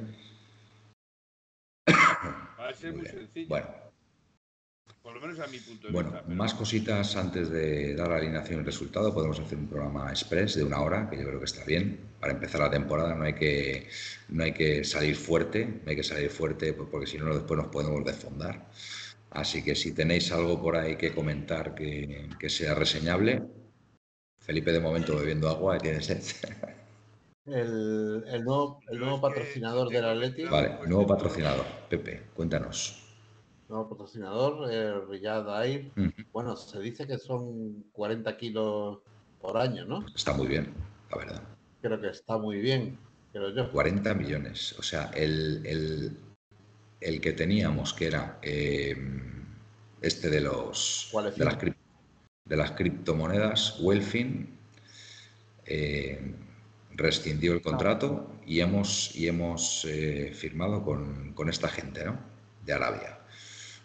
[1.88, 3.48] Va a ser muy, sencillo.
[3.48, 3.68] Bueno,
[5.08, 6.28] por lo menos a mi punto de bueno, vista.
[6.28, 9.14] más cositas antes de dar la alineación y el resultado.
[9.14, 11.98] Podemos hacer un programa express de una hora, que yo creo que está bien.
[12.20, 13.88] Para empezar la temporada no hay que,
[14.28, 17.58] no hay que salir fuerte, no hay que salir fuerte pues, porque si no después
[17.58, 18.68] nos podemos desfondar.
[19.30, 23.44] Así que si tenéis algo por ahí que comentar que, que sea reseñable,
[24.42, 26.22] Felipe de momento bebiendo agua y tiene sed.
[27.46, 30.52] El, el, nuevo, el nuevo patrocinador del Atlético.
[30.52, 31.66] Vale, nuevo patrocinador.
[31.88, 33.07] Pepe, cuéntanos
[33.70, 35.92] nuevo patrocinador, eh, Riyad Air.
[36.32, 39.00] Bueno, se dice que son 40 kilos
[39.42, 40.06] por año, ¿no?
[40.16, 40.74] Está muy bien,
[41.12, 41.44] la verdad.
[41.82, 42.98] Creo que está muy bien,
[43.32, 43.72] creo yo.
[43.72, 44.76] 40 millones.
[44.80, 46.18] O sea, el,
[47.00, 49.46] el, que teníamos, que era em,
[50.02, 51.58] este de los de las,
[52.46, 54.58] de las, criptomonedas, Welfin,
[55.66, 56.34] eh,
[56.96, 62.18] rescindió el contrato y hemos, y hemos eh, firmado con, con esta gente, ¿no?
[62.66, 63.20] De Arabia.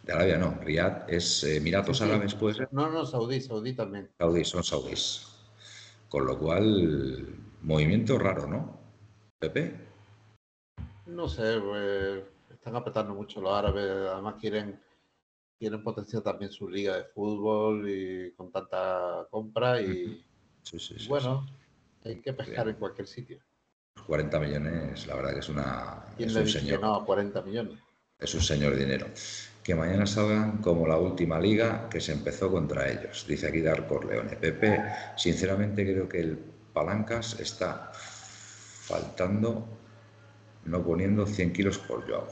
[0.02, 2.68] De Arabia no, Riyadh es eh, Emiratos Árabes, puede ser.
[2.72, 4.10] No, no, Saudí, Saudí también.
[4.18, 5.28] Saudí, son saudíes.
[6.08, 7.28] Con lo cual,
[7.62, 8.80] movimiento raro, ¿no?
[9.38, 9.74] Pepe.
[11.06, 14.80] No sé, pues, están apretando mucho los árabes, además quieren
[15.62, 20.20] quieren potenciar también su liga de fútbol y con tanta compra y,
[20.64, 21.46] sí, sí, bueno,
[22.04, 23.38] hay que pescar en cualquier sitio.
[24.04, 26.80] 40 millones, la verdad que es una ¿Quién es le un señor.
[26.80, 27.78] no 40 millones?
[28.18, 29.06] Es un señor dinero
[29.62, 33.86] que mañana salgan como la última liga que se empezó contra ellos, dice aquí Dar
[33.86, 34.36] Corleone.
[34.36, 34.82] Pepe,
[35.16, 36.38] sinceramente creo que el
[36.72, 39.66] Palancas está faltando,
[40.64, 42.26] no poniendo 100 kilos por Joao.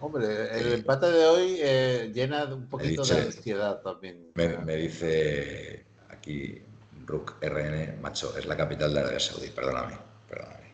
[0.00, 4.30] Hombre, el empate de hoy eh, llena un poquito de ansiedad también.
[4.34, 6.62] Me, dice aquí
[7.06, 9.96] Rook RN, macho, es la capital de Arabia Saudí, perdóname,
[10.28, 10.68] perdóname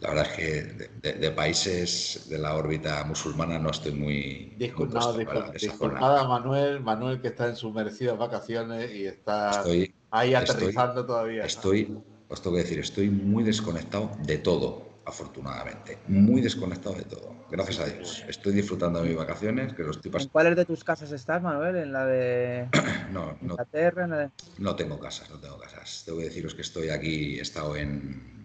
[0.00, 4.54] la verdad es que de, países de la órbita musulmana no estoy muy.
[4.56, 9.64] Disculpada, Manuel, Manuel que está en sus merecidas vacaciones y está
[10.10, 11.44] ahí aterrizando todavía.
[11.44, 15.98] Estoy, os tengo que decir, estoy muy desconectado de todo, afortunadamente.
[16.06, 17.34] Muy desconectado de todo.
[17.50, 18.24] Gracias a Dios.
[18.28, 21.74] Estoy disfrutando de mis vacaciones, que los estoy ¿En cuáles de tus casas estás, Manuel?
[21.74, 22.68] ¿En la de
[23.12, 24.30] no, no, Inglaterra?
[24.58, 26.04] No tengo casas, no tengo casas.
[26.06, 28.37] Tengo que deciros que estoy aquí, he estado en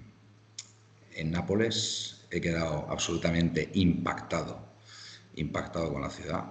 [1.15, 4.59] en Nápoles he quedado absolutamente impactado,
[5.35, 6.45] impactado con la ciudad.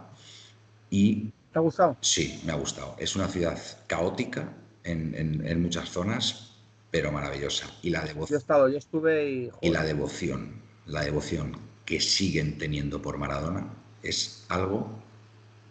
[0.91, 1.97] Y, ¿Te ha gustado?
[2.01, 2.97] Sí, me ha gustado.
[2.99, 4.53] Es una ciudad caótica
[4.85, 6.55] en, muchas zonas,
[6.91, 7.67] pero maravillosa.
[7.83, 8.29] Y la devoción.
[8.29, 9.51] Yo he estado, yo estuve y.
[9.61, 15.03] Y la devoción, la devoción que siguen teniendo por Maradona es algo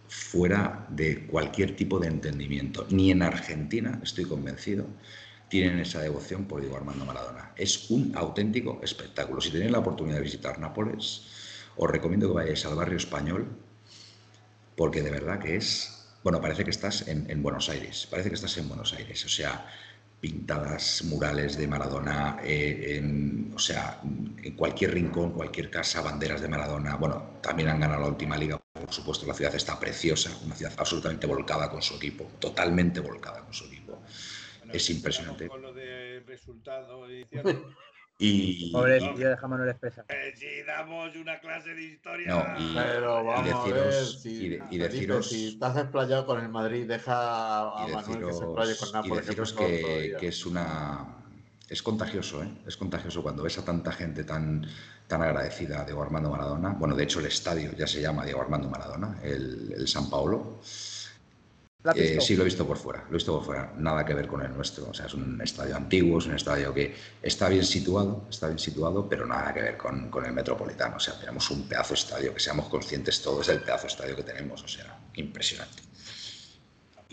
[0.07, 2.85] fuera de cualquier tipo de entendimiento.
[2.89, 4.85] Ni en Argentina, estoy convencido,
[5.51, 7.51] tienen esa devoción por Diego Armando Maradona.
[7.57, 9.41] Es un auténtico espectáculo.
[9.41, 11.27] Si tenéis la oportunidad de visitar Nápoles,
[11.75, 13.49] os recomiendo que vayáis al barrio español,
[14.77, 18.57] porque de verdad que es, bueno, parece que estás en, Buenos Aires, parece que estás
[18.59, 19.67] en Buenos Aires, o sea,
[20.21, 26.95] pintadas murales de Maradona, eh, o sea, en cualquier rincón, cualquier casa, banderas de Maradona.
[26.95, 30.73] Bueno, también han ganado la última liga, por supuesto, la ciudad está preciosa, una ciudad
[30.77, 33.80] absolutamente volcada con su equipo, totalmente volcada con su equipo
[34.73, 35.47] es impresionante.
[35.47, 37.25] Con lo de resultado y
[38.23, 40.05] Y, Pobrecillo, deja Manuel expresar.
[40.09, 42.27] Eh, si damos una clase de historia.
[42.29, 46.27] No, y- Pero vamos deciros- a ver si, y de- y deciros- si estás explayado
[46.27, 49.25] con el Madrid, deja a y Manuel que se explaye con deciros, y Nápoles.
[49.25, 51.17] deciros que, que es una
[51.67, 52.49] es contagioso, ¿eh?
[52.67, 54.67] es contagioso cuando ves a tanta gente tan,
[55.07, 56.71] tan agradecida a Diego Armando Maradona.
[56.77, 60.59] Bueno, de hecho el estadio ya se llama Diego Armando Maradona, el, el San Paolo.
[61.83, 64.05] ¿La has Eh, sí, lo he visto por fuera, lo he visto por fuera, nada
[64.05, 64.89] que ver con el nuestro.
[64.89, 68.59] O sea, es un estadio antiguo, es un estadio que está bien situado, está bien
[68.59, 70.97] situado, pero nada que ver con, con el Metropolitano.
[70.97, 74.15] O sea, tenemos un pedazo de estadio, que seamos conscientes todos del pedazo de estadio
[74.15, 75.81] que tenemos, o sea, impresionante.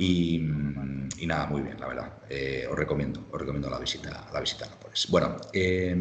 [0.00, 2.12] Y, y nada, muy bien, la verdad.
[2.30, 5.08] Eh, os recomiendo, os recomiendo la visita, la visita a Nápoles.
[5.10, 5.96] Bueno, eh,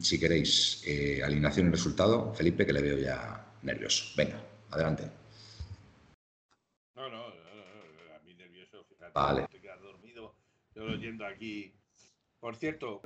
[0.00, 4.04] si queréis, eh, alineación y resultado, Felipe, que le veo ya nervioso.
[4.18, 4.38] Venga,
[4.70, 5.04] adelante.
[6.94, 9.48] No, no, no, no, a mí nervioso, fíjate, Vale.
[9.82, 10.32] dormido,
[10.74, 11.72] yo lo yendo aquí.
[12.40, 13.02] Por cierto,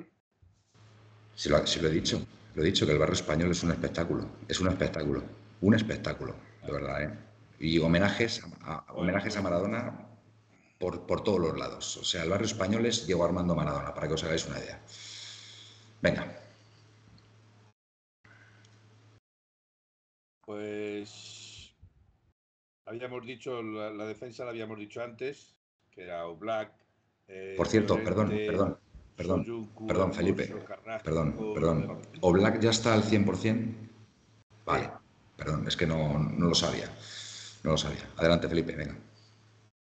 [1.35, 2.21] Si lo, si lo he dicho,
[2.55, 5.23] lo he dicho, que el barrio español es un espectáculo, es un espectáculo,
[5.63, 6.35] un espectáculo,
[6.67, 7.11] de verdad, ¿eh?
[7.59, 10.07] Y homenajes a, a- homenajes a Maradona
[10.79, 11.97] por, por todos los lados.
[11.97, 14.81] O sea, el barrio español es Diego Armando Maradona, para que os hagáis una idea.
[16.03, 16.27] Venga,
[20.45, 21.75] pues
[22.85, 25.57] habíamos dicho, la, la defensa la habíamos dicho antes,
[25.93, 26.73] que era Oblak.
[27.29, 28.79] eh, por cierto, perdón, perdón,
[29.17, 32.03] perdón, Soyuncu, perdón, Felipe, Carrasco, perdón, perdón.
[32.21, 33.75] ¿Oblak ya está al 100%?
[34.65, 34.91] Vale,
[35.37, 36.87] perdón, es que no, no lo sabía,
[37.65, 38.09] no lo sabía.
[38.17, 38.97] Adelante, Felipe, venga.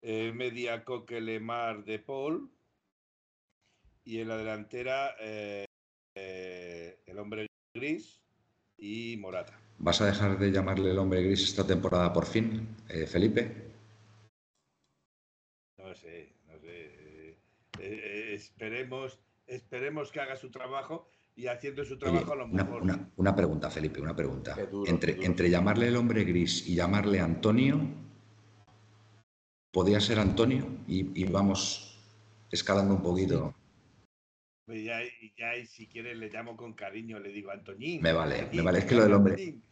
[0.01, 2.49] eh, media Coque Lemar de Paul
[4.03, 5.65] y en la delantera eh,
[6.15, 8.21] eh, el hombre gris
[8.77, 9.57] y Morata.
[9.79, 13.72] ¿Vas a dejar de llamarle el hombre gris esta temporada por fin, eh, Felipe?
[15.83, 16.67] No sé, no sé.
[16.69, 17.37] eh,
[17.79, 22.63] eh, esperemos, esperemos que haga su trabajo y haciendo su Oye, trabajo a lo una,
[22.63, 22.81] mejor.
[22.83, 24.55] una- una pregunta, Felipe, una pregunta.
[24.71, 27.81] Duro, entre, entre llamarle el hombre gris y llamarle Antonio,
[29.71, 30.65] ¿podía ser Antonio?
[30.87, 31.99] Y, y vamos
[32.51, 33.53] escalando un poquito.
[34.67, 34.99] Y ya,
[35.37, 38.01] ya, y si quieres le llamo con cariño, le digo Antoñín.
[38.01, 38.79] Me vale, Antoñín, me vale.
[38.79, 39.63] Es que lo del hombre- Antoñín,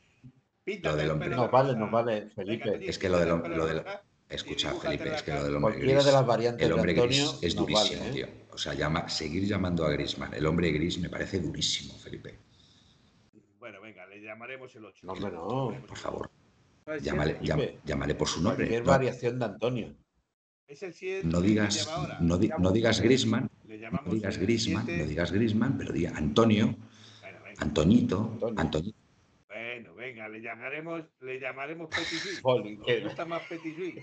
[0.83, 2.89] lo del el hombre- de vale, nos vale, Venga, Felipe.
[2.89, 3.83] Es que lo del lo del-
[4.31, 6.05] Escucha, dibújate Felipe, es que lo del hombre Cualquiera gris.
[6.05, 8.13] de las variantes El de hombre Antonio gris es durísimo, vale, ¿eh?
[8.13, 8.27] tío.
[8.53, 12.37] O sea, llama, seguir llamando a Grisman el hombre gris me parece durísimo, Felipe.
[13.59, 15.05] Bueno, venga, le llamaremos el 8.
[15.05, 15.85] No, hombre, no.
[15.87, 16.29] Por favor,
[16.85, 17.35] No es llámale,
[18.15, 18.65] por su nombre.
[18.65, 19.95] Cualquier No, variación de Antonio.
[20.67, 21.27] Es el 7.
[21.27, 21.89] no digas,
[22.21, 26.75] no, di- no digas Grisman, no digas Grisman, no digas Grisman, pero diga Antonio,
[27.21, 27.61] Bueno, venga.
[27.61, 28.93] Antoñito, Antonio.
[29.47, 32.41] Bueno, venga, le llamaremos, le llamaremos Petit Suisse.
[32.43, 34.01] Jolín, ¿Os qué- gusta más Petit Suisse?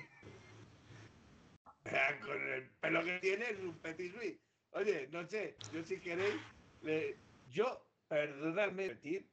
[2.27, 4.39] Con el pelo que tiene es un Petit Suisse.
[4.73, 6.37] Oye, no sé, yo si queréis,
[6.83, 7.17] le-
[7.51, 9.27] yo, perdonadme, repetir,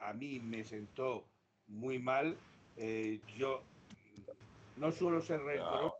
[0.00, 1.24] a mí me sentó
[1.66, 2.36] muy mal.
[2.76, 3.62] eh, yo
[4.76, 5.94] no suelo ser rencoroso,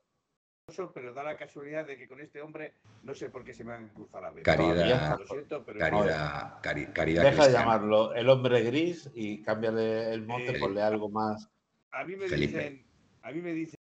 [0.94, 3.72] pero da la casualidad de que con este hombre no sé por qué se me
[3.74, 4.42] han cruzado la vez.
[4.44, 10.12] Caridad, Lo siento, pero caridad, cari- caridad Deja de llamarlo el hombre gris y cámbiale
[10.14, 11.50] el monte, Eh, ponle algo más.
[11.90, 12.56] a mí me Felipe.
[12.58, 12.86] dicen,
[13.22, 13.78] a mí me dicen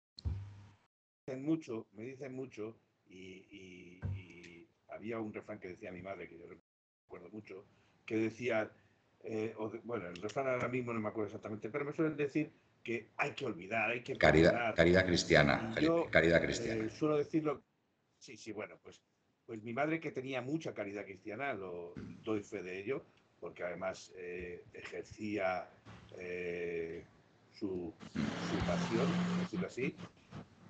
[1.34, 6.38] mucho, me dicen mucho, y, y- y había un refrán que decía mi madre, que
[6.38, 6.46] yo
[7.04, 7.66] recuerdo mucho,
[8.06, 8.72] que decía,
[9.24, 12.16] eh, o de- bueno, el refrán ahora mismo no me acuerdo exactamente, pero me suelen
[12.16, 12.52] decir
[12.84, 14.76] que hay que olvidar, hay que Caridad, perdonar.
[14.76, 16.86] caridad cristiana, yo, caridad cristiana.
[16.86, 17.64] Eh, suelo decirlo,
[18.20, 19.02] sí, sí, bueno, pues,
[19.48, 23.04] pues mi madre que tenía mucha caridad cristiana, lo doy fe de ello,
[23.40, 25.68] porque además eh, ejercía
[27.52, 27.92] su,
[28.38, 29.96] su pasión, por decirlo así.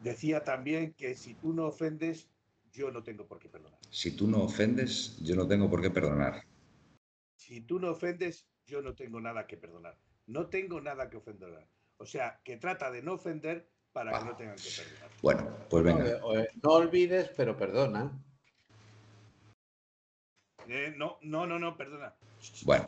[0.05, 2.29] Decía también que si tú no ofendes,
[2.71, 3.79] yo no tengo por qué perdonar.
[3.89, 6.43] Si tú no ofendes, yo no tengo por qué perdonar.
[7.39, 9.97] Si tú no ofendes, yo no tengo nada que perdonar.
[10.27, 11.67] No tengo nada que ofender.
[11.97, 14.25] O sea, que trata de no ofender para que Ah.
[14.25, 15.09] no tengan que perdonar.
[15.23, 16.07] Bueno, pues No, venga.
[16.07, 18.11] eh, eh, no olvides, pero perdona.
[20.67, 22.13] Eh, no, no, no, no, perdona.
[22.63, 22.85] Bueno.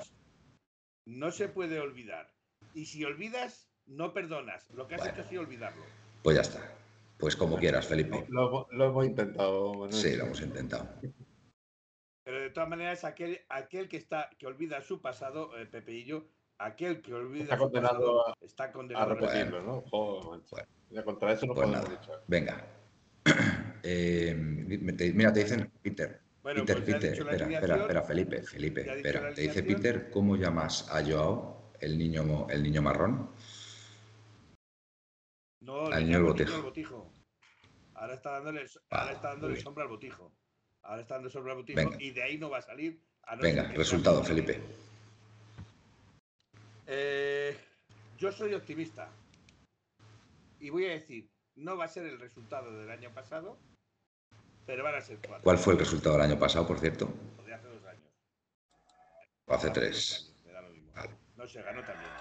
[1.07, 2.32] No se puede olvidar.
[2.76, 4.70] Y si olvidas, no perdonas.
[4.70, 5.13] Lo que has Bueno.
[5.20, 5.84] hecho sido olvidarlo.
[6.22, 6.74] Pues ya está.
[7.18, 8.26] Pues como quieras, Felipe.
[8.30, 9.72] Lo, lo hemos intentado.
[9.74, 9.93] Manuel.
[9.93, 10.88] Sí, lo hemos intentado.
[12.24, 16.05] Pero de todas maneras, aquel, aquel que está que olvida su pasado, eh, Pepe y
[16.05, 16.26] yo,
[16.57, 19.82] aquel que olvida Está su condenado pasado, está A condenado a repetirlo, ¿no?
[19.89, 20.41] Joder.
[20.51, 21.03] Bueno.
[21.05, 21.99] Contra eso no Pues podemos nada.
[21.99, 22.24] luchar.
[22.28, 22.68] Venga.
[23.89, 26.20] Eh, mira, te dicen Peter.
[26.43, 29.34] Bueno, Peter, pues Peter, espera, espera, espera, Felipe, Felipe, espera.
[29.34, 29.63] Te dice.
[29.63, 33.30] Peter, ¿cómo llamas a Joao, el niño, mo- el niño marrón?
[35.68, 36.55] No, Al niño botijo.
[36.55, 37.11] al botijo.
[37.95, 40.32] Ahora está dándole, Ah, ahora está dándole sombra al botijo.
[40.84, 41.97] ahora está dando sobre el bautismo Venga.
[42.01, 43.03] y de ahí no va a salir.
[43.24, 44.61] a no Venga, resultado, Felipe.
[46.86, 47.57] Eh,
[48.18, 49.09] yo soy optimista
[50.61, 53.59] y voy a decir, no va a ser el resultado del año pasado,
[54.65, 55.43] pero van a ser cuatro.
[55.43, 57.09] ¿Cuál fue el resultado del año pasado, por cierto?
[57.38, 58.09] O de hace dos años.
[59.47, 60.34] O hace tres.
[60.55, 60.93] años.
[60.95, 61.11] Vale.
[61.36, 62.11] No se ganó también.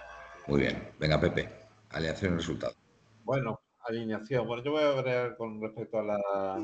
[0.49, 0.93] Muy bien.
[0.99, 1.49] Venga, Pepe.
[1.91, 2.75] Alineación y resultado.
[3.27, 4.47] Bueno, alineación.
[4.47, 6.59] Bueno, yo voy a ver con respecto a la, a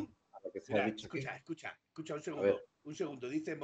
[0.45, 1.19] lo que se ha dicho aquí.
[1.19, 2.61] escucha, escucha, escucha un segundo.
[2.85, 3.59] Un segundo, dice.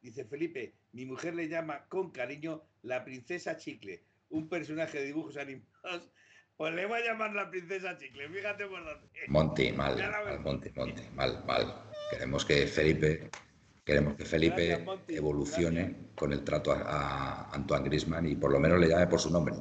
[0.00, 5.36] Dice Felipe, mi mujer le llama con cariño la princesa Chicle, un personaje de dibujos
[5.36, 5.72] animados.
[6.56, 9.08] Pues le voy a llamar la princesa Chicle, fíjate por dónde.
[9.26, 11.90] Monty, mal, mal, Monty, Monty, mal, mal.
[12.12, 13.28] Queremos que Felipe,
[13.84, 16.06] queremos que Felipe Gracias, Monty, evolucione gracias.
[16.14, 19.30] con el trato a, a Antoine Grisman y por lo menos le llame por su
[19.32, 19.56] nombre.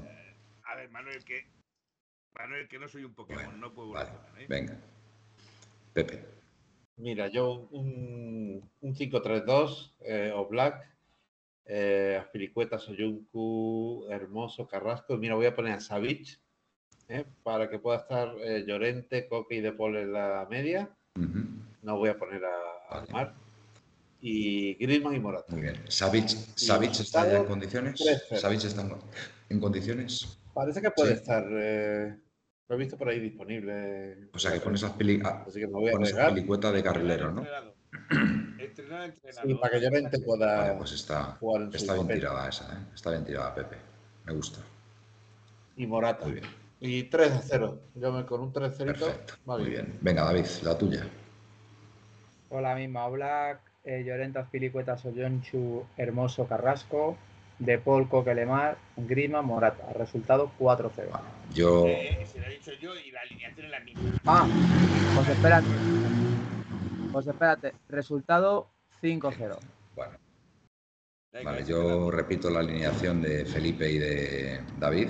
[0.66, 1.53] A ver, Manuel, que
[2.38, 4.10] Manuel, que no soy un Pokémon, Bueno, no puedo Vale,
[4.40, 4.46] ¿eh?
[4.50, 4.78] venga.
[5.94, 6.26] Pepe,
[6.98, 10.88] Mira, yo un, un 5-3-2 eh, o Black,
[11.66, 15.18] eh, Aspiricueta, Soyuncu, Hermoso, Carrasco.
[15.18, 16.40] Mira, voy a poner a Savich
[17.10, 20.90] eh, para que pueda estar eh, Llorente, Coque y De Paul en la media.
[21.82, 22.56] No voy a poner a,
[22.90, 23.12] a Vale.
[23.12, 23.34] Mar.
[24.22, 25.52] Y Griezmann y Morata.
[25.52, 25.76] muy bien.
[25.90, 28.00] ¿Savic, Savic está ya en condiciones?
[28.30, 28.38] 3-0.
[28.38, 28.88] ¿Savic está
[29.50, 30.40] en condiciones?
[30.54, 31.16] Parece que puede Sí.
[31.16, 31.44] estar.
[31.50, 32.16] eh,
[32.70, 34.30] lo he visto por ahí disponible.
[34.34, 36.34] O sea, que pones a, Pili- a- Así que me voy a pegar.
[36.34, 37.42] Pilicueta de carrilero, ¿no?
[37.42, 37.74] Entrenado.
[38.60, 39.48] Entrenado, entrenado.
[39.48, 42.20] Sí, para que Llorente pueda Vale, pues está, jugar en su está bien papel.
[42.20, 42.78] tirada esa, ¿eh?
[42.94, 43.76] Está bien tirada, Pepe.
[44.26, 44.60] Me gusta.
[45.76, 46.24] Y Morata.
[46.26, 46.46] Muy bien.
[46.80, 47.80] Y 3 a 0.
[47.96, 49.34] Yo me, con un 3 0 Perfecto.
[49.50, 49.98] va Muy bien.
[50.02, 51.06] Venga, David, la tuya.
[52.50, 57.18] Con la misma, Black, eh, Llorente, Azpilicueta, Soyonchu, Hermoso, Carrasco,
[57.60, 59.94] De Paul, Coquelemar, Grima, Morata.
[59.94, 61.10] Resultado 4-0.
[61.12, 61.24] Vale.
[61.54, 64.02] Yo, Eh, se lo he dicho yo y la alineación es la misma.
[64.26, 64.48] Ah,
[65.16, 65.68] pues espérate.
[67.12, 67.74] Pues espérate.
[67.90, 68.68] Resultado
[69.02, 69.58] 5-0.
[69.96, 70.18] bueno,
[71.44, 75.10] vale, yo repito la alineación de Felipe y de David,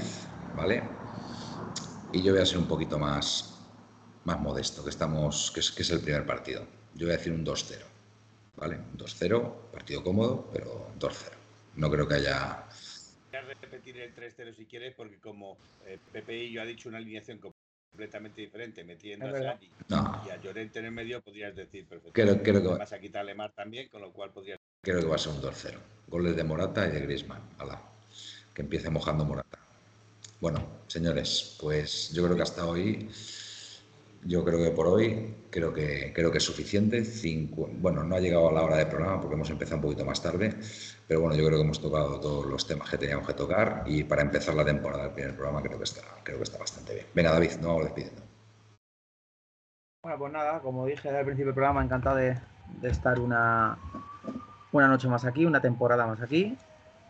[0.55, 0.83] ¿vale?
[2.11, 3.59] Y yo voy a ser un poquito más,
[4.25, 6.65] más modesto, que estamos, que es, que es el primer partido.
[6.95, 7.77] Yo voy a decir un 2-0,
[8.57, 8.75] ¿vale?
[8.77, 11.31] Un 2-0, partido cómodo, pero 2-0.
[11.75, 12.65] No creo que haya
[13.33, 15.57] Voy a repetir el 3-0 si quieres, porque como
[15.87, 19.31] eh, Pepe y yo ha dicho una alineación completamente diferente, metiendo a.
[19.31, 22.43] Xavi No, y a Llorente en el medio, podrías decir perfectamente.
[22.43, 24.59] creo, creo, que, Vas a quitar a Lemar también, con lo cual podrías.
[24.83, 25.79] creo que va a ser un 2-0.
[26.07, 27.41] Goles de Morata y de Griezmann.
[27.57, 27.81] Ala,
[28.53, 29.57] que empiece mojando Morata.
[30.39, 33.09] Bueno, señores, pues yo creo que hasta hoy,
[34.25, 37.03] yo creo que por hoy, creo que, creo que es suficiente.
[37.79, 40.21] Bueno, no ha llegado a la hora de programa porque hemos empezado un poquito más
[40.21, 40.55] tarde,
[41.07, 44.03] pero bueno, yo creo que hemos tocado todos los temas que teníamos que tocar y
[44.03, 47.05] para empezar la temporada del primer programa creo que está, creo que está bastante bien.
[47.13, 48.21] Venga, David, nos vamos despidiendo.
[50.03, 52.37] Bueno, pues nada, como dije al principio del programa, encantado de,
[52.81, 53.77] de estar una,
[54.71, 56.57] una noche más aquí, una temporada más aquí.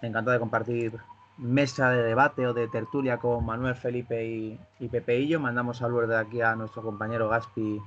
[0.01, 0.99] Encantado de compartir
[1.38, 5.40] mesa de debate o de tertulia con Manuel, Felipe y, y Pepeillo.
[5.40, 7.82] Mandamos saludos de aquí a nuestro compañero Gaspi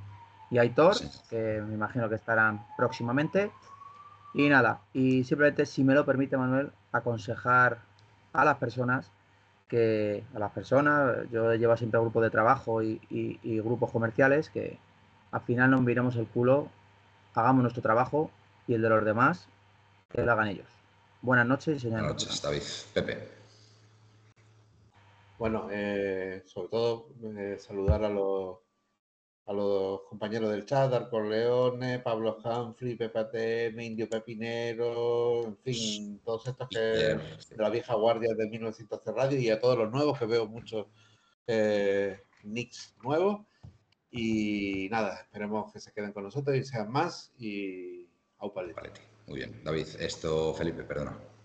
[0.50, 1.08] y Aitor, Sí.
[1.30, 3.50] que me imagino que estarán próximamente.
[4.34, 7.78] Y nada, y simplemente, si me lo permite, Manuel, aconsejar
[8.32, 9.10] a las personas
[9.68, 14.48] que a las personas, yo llevo siempre grupos de trabajo y, y- y grupos comerciales,
[14.50, 14.78] que
[15.32, 16.68] al final nos miremos el culo,
[17.34, 18.30] hagamos nuestro trabajo
[18.68, 19.48] y el de los demás,
[20.12, 20.66] que lo hagan ellos.
[21.22, 22.04] Buenas noches y señores.
[22.04, 22.62] Buenas noches, David.
[22.94, 23.35] Pepe.
[25.38, 28.58] Bueno, eh, sobre todo eh, saludar a los,
[29.44, 36.20] a los compañeros del chat, Arco Leone, Pablo Humphrey, Pepe ATM, Indio Pepinero, en fin,
[36.24, 40.18] todos estos que de la vieja guardia de 1900 Radio y a todos los nuevos,
[40.18, 40.86] que veo muchos
[41.46, 43.46] eh, nicks nuevos.
[44.10, 47.32] Y nada, esperemos que se queden con nosotros y sean más.
[47.38, 48.08] Y
[48.38, 48.52] au.
[49.26, 49.60] Muy bien.
[49.62, 51.35] David, esto, Felipe, perdona.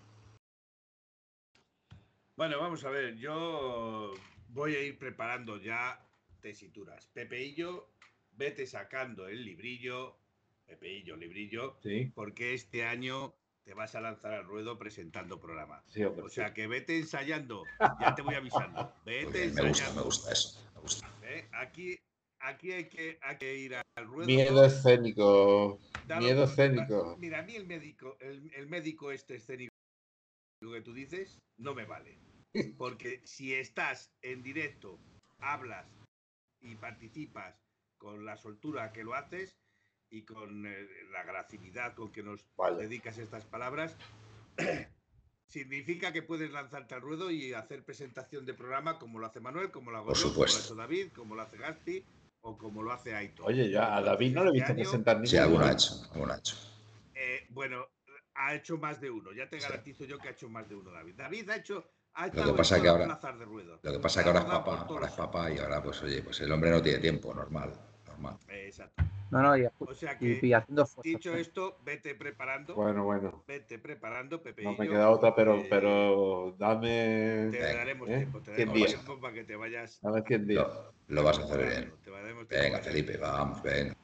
[2.41, 4.15] Bueno, vamos a ver, yo
[4.47, 6.03] voy a ir preparando ya
[6.39, 7.05] tesituras.
[7.13, 7.91] Pepeillo,
[8.31, 10.17] vete sacando el librillo,
[10.65, 15.83] Pepeillo, librillo, Sí, porque este año te vas a lanzar al ruedo presentando programa.
[15.85, 17.63] sí, O sea que vete ensayando,
[17.99, 18.91] ya te voy avisando.
[19.05, 19.99] Vete bien, me gusta, ensayando.
[19.99, 20.67] me gusta eso.
[20.73, 21.07] Me gusta.
[21.21, 21.47] ¿eh?
[21.51, 21.95] Aquí,
[22.39, 24.25] aquí hay, que, hay que ir al ruedo.
[24.25, 25.79] Miedo escénico.
[26.07, 27.17] Dalo Miedo escénico.
[27.19, 29.71] Mira, a mí el médico, el, el médico este escénico
[30.59, 32.30] que tú dices, no me vale.
[32.77, 34.99] Porque si estás en directo,
[35.39, 35.87] hablas
[36.61, 37.61] y participas
[37.97, 39.57] con la soltura que lo haces
[40.11, 42.77] y con eh, la gracilidad con que nos Vaya.
[42.77, 43.97] dedicas estas palabras,
[45.47, 49.71] significa que puedes lanzarte al ruedo y hacer presentación de programa como lo hace Manuel,
[49.71, 50.61] como lo hago Por yo, como lo ha supuesto.
[50.61, 52.05] hecho David, como lo hace Gaspi,
[52.43, 53.47] o como lo hace Aitor.
[53.47, 56.33] Oye, ya a David no le he visto presentar ni Sí, alguno ha hecho, alguno
[56.33, 56.55] ha hecho.
[57.13, 57.87] eh, bueno,
[58.35, 59.31] ha hecho más de uno.
[59.33, 61.15] Ya te garantizo yo que ha hecho más de uno, David.
[61.15, 61.85] David ha hecho.
[62.13, 63.79] Ha Lo que pasa que ahora- de ruedo.
[63.81, 66.01] Lo que pasa es que ahora es Ha papá, ahora es papá y ahora pues
[66.03, 67.71] oye, pues el hombre no tiene tiempo, normal,
[68.05, 68.37] normal.
[68.49, 69.01] Exacto.
[69.31, 71.03] No, no, y, O sea que, y haciendo fotos.
[71.05, 72.75] dicho esto, vete preparando.
[72.75, 73.45] Bueno, bueno.
[73.47, 74.61] Vete preparando, Pepe.
[74.61, 77.47] No y me queda otra, pero, eh, pero dame.
[77.49, 78.17] Te Venga, daremos ¿eh?
[78.17, 78.91] tiempo, te Cien daremos días.
[78.91, 79.99] tiempo para que te vayas.
[80.01, 80.67] Dame 100 días.
[81.07, 81.93] Lo, lo vas a hacer bien.
[82.03, 83.95] Te daremos tiempo Venga, Felipe, vamos, venga.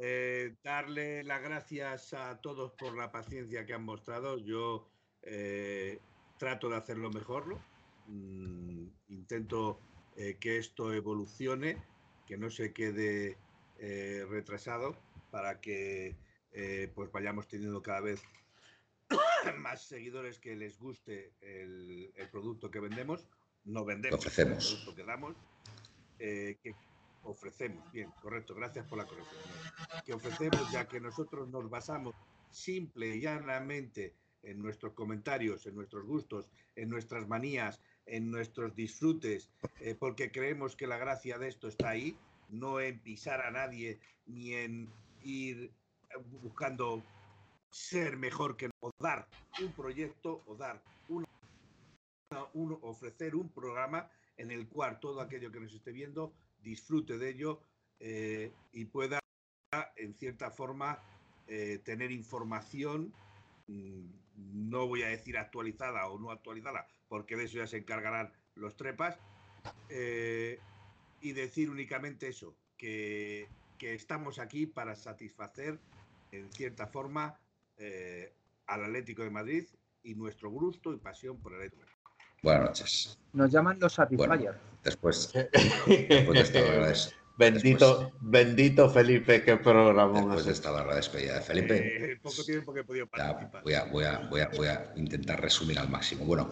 [0.00, 4.38] Eh, darle las gracias a todos por la paciencia que han mostrado.
[4.38, 4.88] Yo
[5.22, 6.00] eh,
[6.38, 7.48] trato de hacerlo mejor.
[7.48, 7.60] ¿no?
[8.06, 9.80] Mm, intento
[10.16, 11.82] eh, que esto evolucione,
[12.26, 13.36] que no se quede
[13.78, 14.96] eh, retrasado
[15.30, 16.16] para que
[16.94, 18.20] pues vayamos teniendo cada vez
[19.58, 23.28] más seguidores que les guste el, el producto que vendemos.
[23.64, 24.64] No vendemos, Ofrecemos.
[24.64, 25.36] el producto que damos.
[26.18, 26.74] que
[27.22, 29.40] ofrecemos, bien, correcto, gracias por la corrección.
[30.04, 32.14] Que ofrecemos ya que nosotros nos basamos
[32.50, 39.50] simple y llanamente en nuestros comentarios, en nuestros gustos, en nuestras manías, en nuestros disfrutes,
[39.80, 42.16] eh, porque creemos que la gracia de esto está ahí,
[42.48, 44.88] no en pisar a nadie ni en
[45.22, 45.70] ir
[46.42, 47.02] buscando
[47.70, 49.28] ser mejor que o dar
[49.62, 51.26] un proyecto o dar una,
[52.54, 56.32] un- ofrecer un programa en el cual todo aquello que nos esté viendo
[56.68, 57.62] disfrute de ello
[57.98, 59.18] eh, y pueda
[59.96, 61.02] en cierta forma
[61.46, 63.12] eh, tener información
[63.66, 64.04] mm,
[64.68, 68.76] no voy a decir actualizada o no actualizada porque de eso ya se encargarán los
[68.76, 69.18] trepas
[69.88, 70.60] eh,
[71.20, 73.48] y decir únicamente eso que,
[73.78, 75.80] que estamos aquí para satisfacer
[76.32, 77.40] en cierta forma
[78.66, 79.64] al Atlético de Madrid
[80.02, 81.87] y nuestro gusto y pasión por el Atlético.
[82.42, 82.48] De.
[82.48, 83.18] Buenas noches.
[83.32, 84.54] Nos llaman los Satisfyer.
[84.84, 85.30] Después,
[85.86, 90.12] después de esta larga, des- bendito, bendito Felipe, qué programa.
[90.20, 93.62] después de esta larga despedida de Felipe, Eh, poco tiempo que he podido participar.
[93.62, 96.24] voy a, voy, a, voy, a, voy a intentar resumir al máximo.
[96.24, 96.50] Bueno,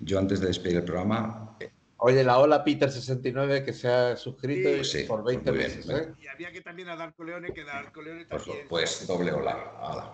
[0.00, 4.68] yo antes de despedir el programa, eh, Oye, la Hola Peter69 que se ha suscrito
[4.68, 5.88] Sí, y pues sí, por pues 20 muy bien, meses.
[5.90, 6.12] ¿eh?
[6.20, 8.66] Y había que también a Darko Leone, que Darko Leone pues, también.
[8.68, 10.12] pues doble hola.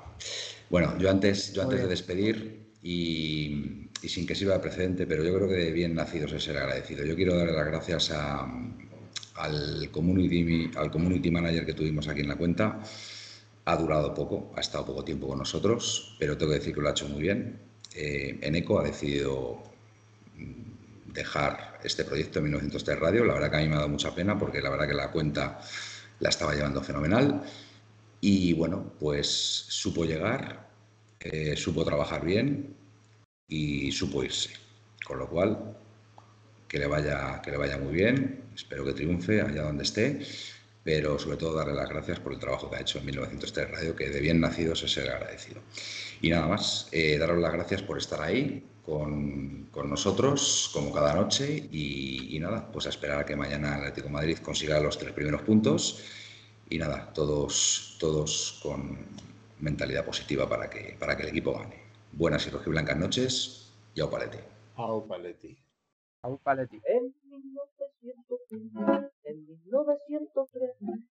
[0.68, 5.24] Bueno, yo antes, yo antes de despedir y, y sin que sirva de precedente, pero
[5.24, 7.04] yo creo que de bien nacidos es ser agradecido.
[7.04, 8.48] Yo quiero darle las gracias a,
[9.36, 12.80] al, community, al community manager que tuvimos aquí en la cuenta.
[13.66, 16.88] Ha durado poco, ha estado poco tiempo con nosotros, pero tengo que decir que lo
[16.88, 17.60] ha hecho muy bien.
[17.94, 19.62] Eh, Eneco ha decidido
[20.36, 23.24] mm, dejar este proyecto en 1903 Radio.
[23.24, 25.10] La verdad que a mí me ha dado mucha pena porque la verdad que la
[25.10, 25.60] cuenta
[26.20, 27.42] la estaba llevando fenomenal.
[28.22, 30.68] Y bueno, pues supo llegar,
[31.20, 32.79] eh, supo trabajar bien
[33.50, 34.50] y supo irse.
[35.04, 35.76] Con lo cual,
[36.66, 40.20] que le vaya, que le vaya muy bien, espero que triunfe allá donde esté,
[40.84, 43.96] pero sobre todo darle las gracias por el trabajo que ha hecho en 1903 Radio,
[43.96, 45.60] que de bien nacidos es ser agradecido.
[46.22, 51.14] Y nada más, eh, daros las gracias por estar ahí con, con nosotros, como cada
[51.14, 54.80] noche, y, y nada, pues a esperar a que mañana el Atlético de Madrid consiga
[54.80, 56.04] los tres primeros puntos.
[56.68, 58.96] Y nada, todos, todos con
[59.58, 61.89] mentalidad positiva para que, para que el equipo gane.
[62.12, 64.38] Buenas y rojiblancas noches y au paleti.
[64.76, 65.56] Au paleti.
[66.22, 66.80] Au paleti.
[66.84, 67.14] En
[69.22, 70.70] en 1903,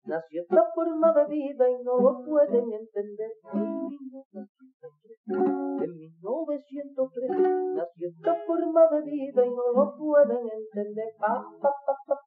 [0.06, 3.32] nació esta forma de vida y no lo pueden entender.
[3.54, 5.18] En 1903,
[5.84, 7.30] en 1903
[7.76, 11.14] nació esta forma de vida y no lo pueden entender.